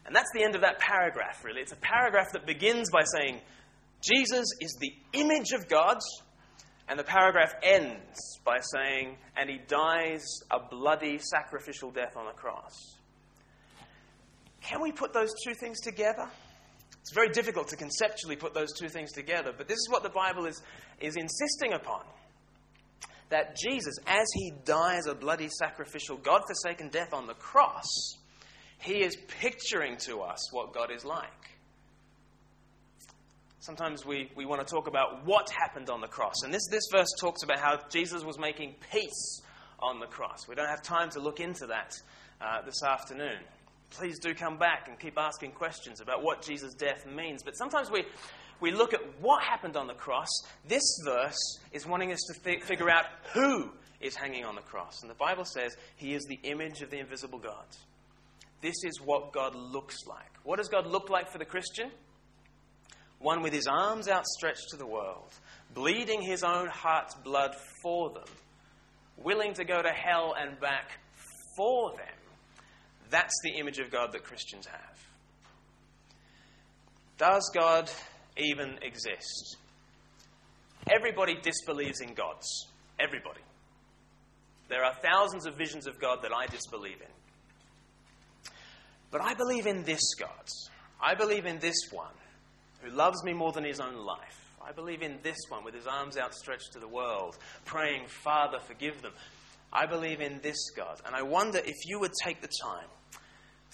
And 0.07 0.15
that's 0.15 0.31
the 0.35 0.45
end 0.45 0.55
of 0.55 0.61
that 0.63 0.79
paragraph, 0.79 1.45
really. 1.45 1.61
It's 1.61 1.73
a 1.73 1.77
paragraph 1.77 2.29
that 2.33 2.47
begins 2.47 2.91
by 2.91 3.03
saying, 3.17 3.41
Jesus 4.01 4.47
is 4.61 4.77
the 4.81 4.93
image 5.13 5.53
of 5.53 5.69
God. 5.69 5.99
And 6.89 6.99
the 6.99 7.05
paragraph 7.05 7.53
ends 7.65 8.39
by 8.45 8.61
saying, 8.61 9.17
and 9.37 9.51
he 9.51 9.59
dies 9.67 10.25
a 10.53 10.61
bloody 10.61 11.19
sacrificial 11.19 11.91
death 11.91 12.17
on 12.17 12.27
the 12.27 12.33
cross. 12.33 12.97
Can 14.61 14.81
we 14.81 14.93
put 14.93 15.13
those 15.13 15.33
two 15.45 15.55
things 15.55 15.81
together? 15.81 16.29
It's 17.07 17.15
very 17.15 17.29
difficult 17.29 17.69
to 17.69 17.77
conceptually 17.77 18.35
put 18.35 18.53
those 18.53 18.73
two 18.73 18.89
things 18.89 19.13
together, 19.13 19.53
but 19.57 19.69
this 19.69 19.77
is 19.77 19.89
what 19.89 20.03
the 20.03 20.09
Bible 20.09 20.45
is, 20.45 20.61
is 20.99 21.15
insisting 21.15 21.73
upon. 21.73 22.03
That 23.29 23.57
Jesus, 23.57 23.95
as 24.09 24.27
he 24.35 24.51
dies 24.65 25.07
a 25.07 25.15
bloody 25.15 25.49
sacrificial, 25.49 26.17
God 26.17 26.43
forsaken 26.49 26.89
death 26.89 27.13
on 27.13 27.29
the 27.29 27.35
cross, 27.35 27.87
he 28.81 29.05
is 29.05 29.17
picturing 29.41 29.99
to 29.99 30.19
us 30.23 30.53
what 30.53 30.75
God 30.75 30.91
is 30.91 31.05
like. 31.05 31.31
Sometimes 33.61 34.05
we, 34.05 34.29
we 34.35 34.45
want 34.45 34.67
to 34.67 34.75
talk 34.75 34.89
about 34.89 35.25
what 35.25 35.49
happened 35.51 35.91
on 35.91 36.01
the 36.01 36.09
cross. 36.09 36.43
And 36.43 36.53
this, 36.53 36.67
this 36.73 36.89
verse 36.91 37.13
talks 37.21 37.45
about 37.45 37.61
how 37.61 37.79
Jesus 37.89 38.25
was 38.25 38.37
making 38.37 38.75
peace 38.91 39.43
on 39.79 40.01
the 40.01 40.07
cross. 40.07 40.49
We 40.49 40.57
don't 40.57 40.69
have 40.69 40.83
time 40.83 41.11
to 41.11 41.21
look 41.21 41.39
into 41.39 41.69
that 41.69 41.93
uh, 42.41 42.63
this 42.63 42.83
afternoon 42.83 43.39
please 43.97 44.19
do 44.19 44.35
come 44.35 44.59
back 44.59 44.89
and 44.89 44.99
keep 44.99 45.19
asking 45.19 45.53
questions 45.53 46.01
about 46.01 46.23
what 46.23 46.43
Jesus' 46.43 46.75
death 46.75 47.07
means. 47.07 47.43
But 47.43 47.57
sometimes 47.57 47.91
we, 47.91 48.05
we 48.61 48.71
look 48.71 48.93
at 48.93 49.01
what 49.21 49.43
happened 49.43 49.77
on 49.77 49.87
the 49.87 49.95
cross. 49.95 50.29
This 50.69 50.83
verse 51.05 51.59
is 51.73 51.87
wanting 51.87 52.13
us 52.13 52.21
to 52.33 52.41
th- 52.43 52.63
figure 52.63 52.91
out 52.91 53.07
who 53.33 53.71
is 54.01 54.15
hanging 54.15 54.45
on 54.45 54.55
the 54.55 54.61
cross. 54.61 55.01
And 55.01 55.11
the 55.11 55.15
Bible 55.15 55.45
says 55.45 55.77
he 55.97 56.15
is 56.15 56.25
the 56.25 56.39
image 56.43 56.83
of 56.83 56.91
the 56.91 56.99
invisible 56.99 57.39
God. 57.39 57.65
This 58.61 58.77
is 58.85 59.01
what 59.01 59.33
God 59.33 59.55
looks 59.55 59.97
like. 60.07 60.31
What 60.45 60.59
does 60.59 60.69
God 60.69 60.87
look 60.87 61.09
like 61.09 61.31
for 61.31 61.39
the 61.39 61.45
Christian? 61.45 61.91
One 63.19 63.43
with 63.43 63.53
his 63.53 63.67
arms 63.67 64.09
outstretched 64.09 64.69
to 64.71 64.77
the 64.77 64.87
world, 64.87 65.33
bleeding 65.73 66.21
his 66.21 66.43
own 66.43 66.69
heart's 66.69 67.15
blood 67.15 67.55
for 67.83 68.11
them, 68.11 68.29
willing 69.17 69.55
to 69.55 69.65
go 69.65 69.81
to 69.81 69.89
hell 69.89 70.35
and 70.39 70.61
back 70.61 70.99
for 71.57 71.93
them 71.97 72.16
that's 73.11 73.35
the 73.43 73.59
image 73.59 73.79
of 73.79 73.91
God 73.91 74.13
that 74.13 74.25
Christians 74.25 74.67
have. 74.67 75.09
Does 77.19 77.51
God 77.55 77.91
even 78.37 78.79
exist? 78.83 79.57
Everybody 80.89 81.37
disbelieves 81.43 82.01
in 82.01 82.15
gods. 82.15 82.67
Everybody. 83.01 83.41
There 84.69 84.85
are 84.85 84.95
thousands 84.95 85.47
of 85.47 85.57
visions 85.57 85.87
of 85.87 86.01
God 86.01 86.21
that 86.23 86.33
I 86.33 86.47
disbelieve 86.47 87.01
in. 87.01 88.53
But 89.11 89.21
I 89.21 89.35
believe 89.35 89.67
in 89.67 89.85
this 89.85 90.15
God. 90.15 90.29
I 91.01 91.15
believe 91.15 91.47
in 91.47 91.59
this 91.59 91.77
one 91.91 92.15
who 92.83 92.91
loves 92.91 93.23
me 93.25 93.33
more 93.33 93.53
than 93.53 93.65
his 93.65 93.81
own 93.81 93.97
life. 93.97 94.47
I 94.67 94.73
believe 94.73 95.03
in 95.03 95.19
this 95.23 95.37
one 95.49 95.65
with 95.65 95.75
his 95.75 95.87
arms 95.87 96.17
outstretched 96.19 96.73
to 96.73 96.81
the 96.81 96.89
world, 96.89 97.37
praying, 97.65 98.09
Father, 98.09 98.59
forgive 98.59 99.01
them. 99.01 99.13
I 99.77 99.85
believe 99.85 100.23
in 100.23 100.41
this 100.43 100.71
God. 100.75 101.03
And 101.05 101.15
I 101.15 101.21
wonder 101.21 101.59
if 101.59 101.77
you 101.85 102.01
would 102.01 102.13
take 102.25 102.41
the 102.41 102.49
time 102.49 102.89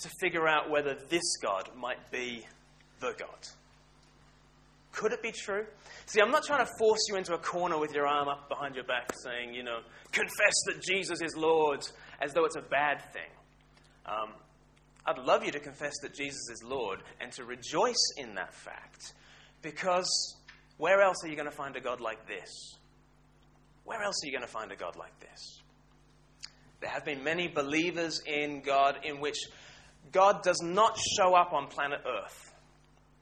to 0.01 0.11
figure 0.21 0.49
out 0.49 0.69
whether 0.69 0.97
this 1.09 1.37
God 1.41 1.71
might 1.77 2.11
be 2.11 2.45
the 2.99 3.15
God. 3.17 3.47
Could 4.91 5.13
it 5.13 5.23
be 5.23 5.31
true? 5.31 5.65
See, 6.07 6.21
I'm 6.21 6.33
not 6.33 6.43
trying 6.43 6.67
to 6.67 6.73
force 6.77 6.99
you 7.09 7.17
into 7.17 7.35
a 7.35 7.39
corner 7.39 7.79
with 7.79 7.95
your 7.95 8.09
arm 8.09 8.27
up 8.27 8.49
behind 8.49 8.75
your 8.75 8.85
back 8.85 9.13
saying, 9.23 9.55
you 9.55 9.63
know, 9.63 9.79
confess 10.11 10.55
that 10.67 10.83
Jesus 10.83 11.23
is 11.23 11.37
Lord 11.37 11.87
as 12.21 12.35
though 12.35 12.45
it's 12.47 12.57
a 12.57 12.63
bad 12.63 13.01
thing. 13.13 13.31
Um, 14.05 14.33
I'd 15.07 15.19
love 15.19 15.45
you 15.45 15.53
to 15.53 15.61
confess 15.61 15.95
that 16.03 16.15
Jesus 16.15 16.43
is 16.53 16.65
Lord 16.65 16.99
and 17.21 17.31
to 17.33 17.45
rejoice 17.45 18.13
in 18.17 18.35
that 18.35 18.53
fact 18.55 19.15
because 19.63 20.37
where 20.79 21.01
else 21.01 21.25
are 21.25 21.29
you 21.29 21.37
going 21.37 21.49
to 21.49 21.57
find 21.57 21.77
a 21.77 21.81
God 21.81 22.01
like 22.01 22.27
this? 22.27 22.77
Where 23.85 24.03
else 24.03 24.17
are 24.23 24.27
you 24.27 24.33
going 24.33 24.47
to 24.47 24.53
find 24.53 24.73
a 24.73 24.77
God 24.77 24.97
like 24.97 25.19
this? 25.21 25.63
There 26.83 26.91
have 26.91 27.05
been 27.05 27.23
many 27.23 27.47
believers 27.47 28.21
in 28.27 28.61
God 28.61 28.99
in 29.05 29.21
which 29.21 29.39
God 30.11 30.43
does 30.43 30.61
not 30.61 30.99
show 31.17 31.33
up 31.33 31.53
on 31.53 31.69
planet 31.69 32.01
Earth, 32.05 32.53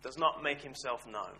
does 0.02 0.16
not 0.16 0.42
make 0.42 0.62
himself 0.62 1.06
known. 1.06 1.36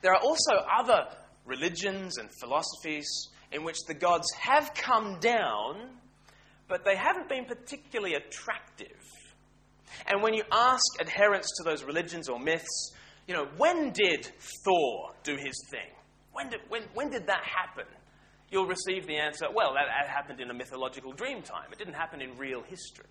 There 0.00 0.12
are 0.14 0.20
also 0.22 0.54
other 0.54 1.06
religions 1.44 2.16
and 2.16 2.30
philosophies 2.40 3.06
in 3.52 3.62
which 3.62 3.76
the 3.86 3.92
gods 3.92 4.26
have 4.40 4.72
come 4.72 5.20
down, 5.20 5.90
but 6.66 6.82
they 6.82 6.96
haven't 6.96 7.28
been 7.28 7.44
particularly 7.44 8.14
attractive. 8.14 8.96
And 10.06 10.22
when 10.22 10.32
you 10.32 10.44
ask 10.50 10.82
adherents 10.98 11.48
to 11.58 11.62
those 11.62 11.84
religions 11.84 12.30
or 12.30 12.40
myths, 12.40 12.94
you 13.28 13.34
know, 13.34 13.48
when 13.58 13.90
did 13.90 14.32
Thor 14.64 15.12
do 15.24 15.36
his 15.36 15.62
thing? 15.70 15.90
When 16.32 16.48
did, 16.48 16.60
when, 16.70 16.84
when 16.94 17.10
did 17.10 17.26
that 17.26 17.42
happen? 17.44 17.84
You'll 18.50 18.66
receive 18.66 19.06
the 19.06 19.16
answer, 19.16 19.46
well, 19.52 19.74
that, 19.74 19.86
that 19.86 20.08
happened 20.08 20.40
in 20.40 20.50
a 20.50 20.54
mythological 20.54 21.12
dream 21.12 21.42
time. 21.42 21.72
It 21.72 21.78
didn't 21.78 21.94
happen 21.94 22.20
in 22.20 22.36
real 22.38 22.62
history. 22.62 23.06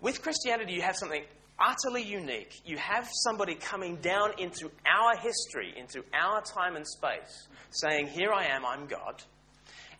With 0.00 0.22
Christianity, 0.22 0.72
you 0.74 0.82
have 0.82 0.96
something 0.96 1.22
utterly 1.58 2.02
unique. 2.02 2.60
You 2.64 2.76
have 2.78 3.08
somebody 3.24 3.54
coming 3.54 3.96
down 3.96 4.32
into 4.38 4.70
our 4.86 5.16
history, 5.16 5.72
into 5.76 6.04
our 6.12 6.42
time 6.42 6.76
and 6.76 6.86
space, 6.86 7.48
saying, 7.70 8.08
Here 8.08 8.32
I 8.32 8.46
am, 8.46 8.64
I'm 8.64 8.86
God. 8.86 9.22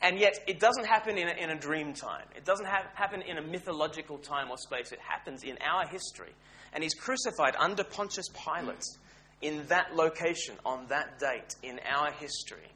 And 0.03 0.19
yet, 0.19 0.35
it 0.47 0.61
doesn't 0.61 0.87
happen 0.87 1.17
in 1.17 1.29
a, 1.29 1.33
in 1.33 1.51
a 1.51 1.59
dream 1.59 1.95
time. 1.95 2.27
It 2.37 2.45
doesn't 2.45 2.67
have, 2.67 2.85
happen 2.95 3.23
in 3.23 3.39
a 3.39 3.43
mythological 3.43 4.19
time 4.19 4.51
or 4.51 4.59
space. 4.59 4.93
It 4.93 4.99
happens 5.01 5.45
in 5.45 5.57
our 5.65 5.87
history. 5.87 6.33
And 6.73 6.83
he's 6.83 6.95
crucified 6.95 7.55
under 7.59 7.85
Pontius 7.85 8.27
Pilate 8.29 8.85
in 9.41 9.65
that 9.69 9.95
location, 9.95 10.57
on 10.67 10.87
that 10.89 11.19
date, 11.19 11.55
in 11.63 11.81
our 11.89 12.11
history. 12.13 12.69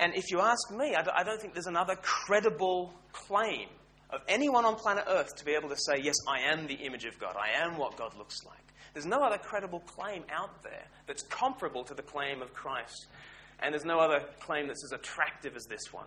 And 0.00 0.14
if 0.14 0.30
you 0.30 0.40
ask 0.40 0.70
me, 0.72 0.94
I 0.96 1.22
don't 1.22 1.40
think 1.40 1.52
there's 1.52 1.66
another 1.66 1.94
credible 1.96 2.92
claim 3.12 3.68
of 4.08 4.22
anyone 4.28 4.64
on 4.64 4.74
planet 4.74 5.04
Earth 5.06 5.36
to 5.36 5.44
be 5.44 5.52
able 5.52 5.68
to 5.68 5.76
say, 5.76 6.00
Yes, 6.02 6.16
I 6.26 6.40
am 6.40 6.66
the 6.66 6.74
image 6.74 7.04
of 7.04 7.18
God. 7.18 7.36
I 7.36 7.62
am 7.62 7.76
what 7.76 7.96
God 7.98 8.16
looks 8.16 8.44
like. 8.46 8.56
There's 8.94 9.06
no 9.06 9.22
other 9.22 9.36
credible 9.36 9.80
claim 9.80 10.24
out 10.32 10.62
there 10.62 10.84
that's 11.06 11.22
comparable 11.24 11.84
to 11.84 11.94
the 11.94 12.02
claim 12.02 12.40
of 12.40 12.52
Christ. 12.54 13.06
And 13.60 13.74
there's 13.74 13.84
no 13.84 14.00
other 14.00 14.24
claim 14.40 14.66
that's 14.66 14.82
as 14.84 14.92
attractive 14.92 15.54
as 15.54 15.66
this 15.66 15.92
one. 15.92 16.06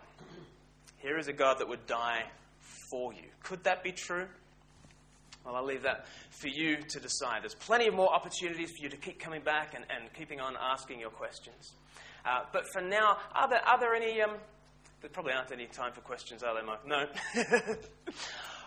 Here 0.98 1.20
is 1.20 1.28
a 1.28 1.34
God 1.34 1.60
that 1.60 1.70
would 1.70 1.86
die 1.86 2.24
for 2.90 3.14
you. 3.14 3.30
Could 3.44 3.64
that 3.66 3.84
be 3.84 3.92
true? 3.92 4.26
Well, 5.46 5.56
I'll 5.56 5.66
leave 5.66 5.84
that 5.84 6.08
for 6.32 6.48
you 6.48 6.78
to 6.78 7.00
decide. 7.00 7.44
There's 7.44 7.54
plenty 7.54 7.88
of 7.88 7.94
more 7.94 8.12
opportunities 8.12 8.72
for 8.72 8.84
you 8.84 8.90
to 8.90 8.98
keep 8.98 9.20
coming 9.20 9.42
back 9.42 9.76
and, 9.76 9.86
and 9.90 10.12
keeping 10.14 10.40
on 10.40 10.56
asking 10.60 11.00
your 11.00 11.10
questions. 11.10 11.74
Uh, 12.26 12.42
but 12.52 12.64
for 12.72 12.82
now, 12.82 13.18
are 13.34 13.50
there, 13.50 13.66
are 13.68 13.80
there 13.80 13.94
any. 13.96 14.22
Um, 14.22 14.38
there 15.02 15.10
probably 15.10 15.34
aren't 15.34 15.52
any 15.52 15.66
time 15.66 15.92
for 15.92 16.00
questions, 16.00 16.44
are 16.44 16.54
there, 16.54 16.64
Mark? 16.64 16.88
No. 16.88 17.06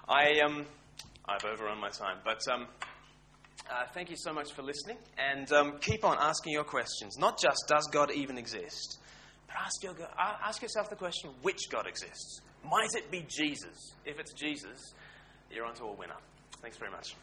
I, 0.09 0.41
um, 0.41 0.67
I've 1.27 1.45
overrun 1.45 1.81
my 1.81 1.89
time. 1.89 2.19
But 2.25 2.41
um, 2.53 2.67
uh, 3.71 3.87
thank 3.95 4.11
you 4.11 4.17
so 4.19 4.35
much 4.35 4.53
for 4.53 4.63
listening. 4.63 4.99
And 5.17 5.51
um, 5.53 5.79
keep 5.81 6.05
on 6.05 6.19
asking 6.21 6.53
your 6.53 6.65
questions. 6.65 7.17
Not 7.19 7.41
just, 7.41 7.65
does 7.69 7.89
God 7.91 8.13
even 8.13 8.37
exist? 8.37 8.99
But 9.47 9.57
ask, 9.57 9.83
your, 9.83 9.95
ask 10.19 10.61
yourself 10.61 10.91
the 10.91 10.97
question, 10.97 11.31
which 11.41 11.71
God 11.71 11.87
exists? 11.87 12.43
Might 12.63 12.95
it 12.95 13.11
be 13.11 13.25
Jesus? 13.29 13.95
If 14.05 14.19
it's 14.19 14.35
Jesus, 14.35 14.93
you're 15.51 15.65
onto 15.65 15.85
a 15.85 15.93
winner. 15.93 16.17
Thanks 16.61 16.77
very 16.77 16.91
much. 16.91 17.17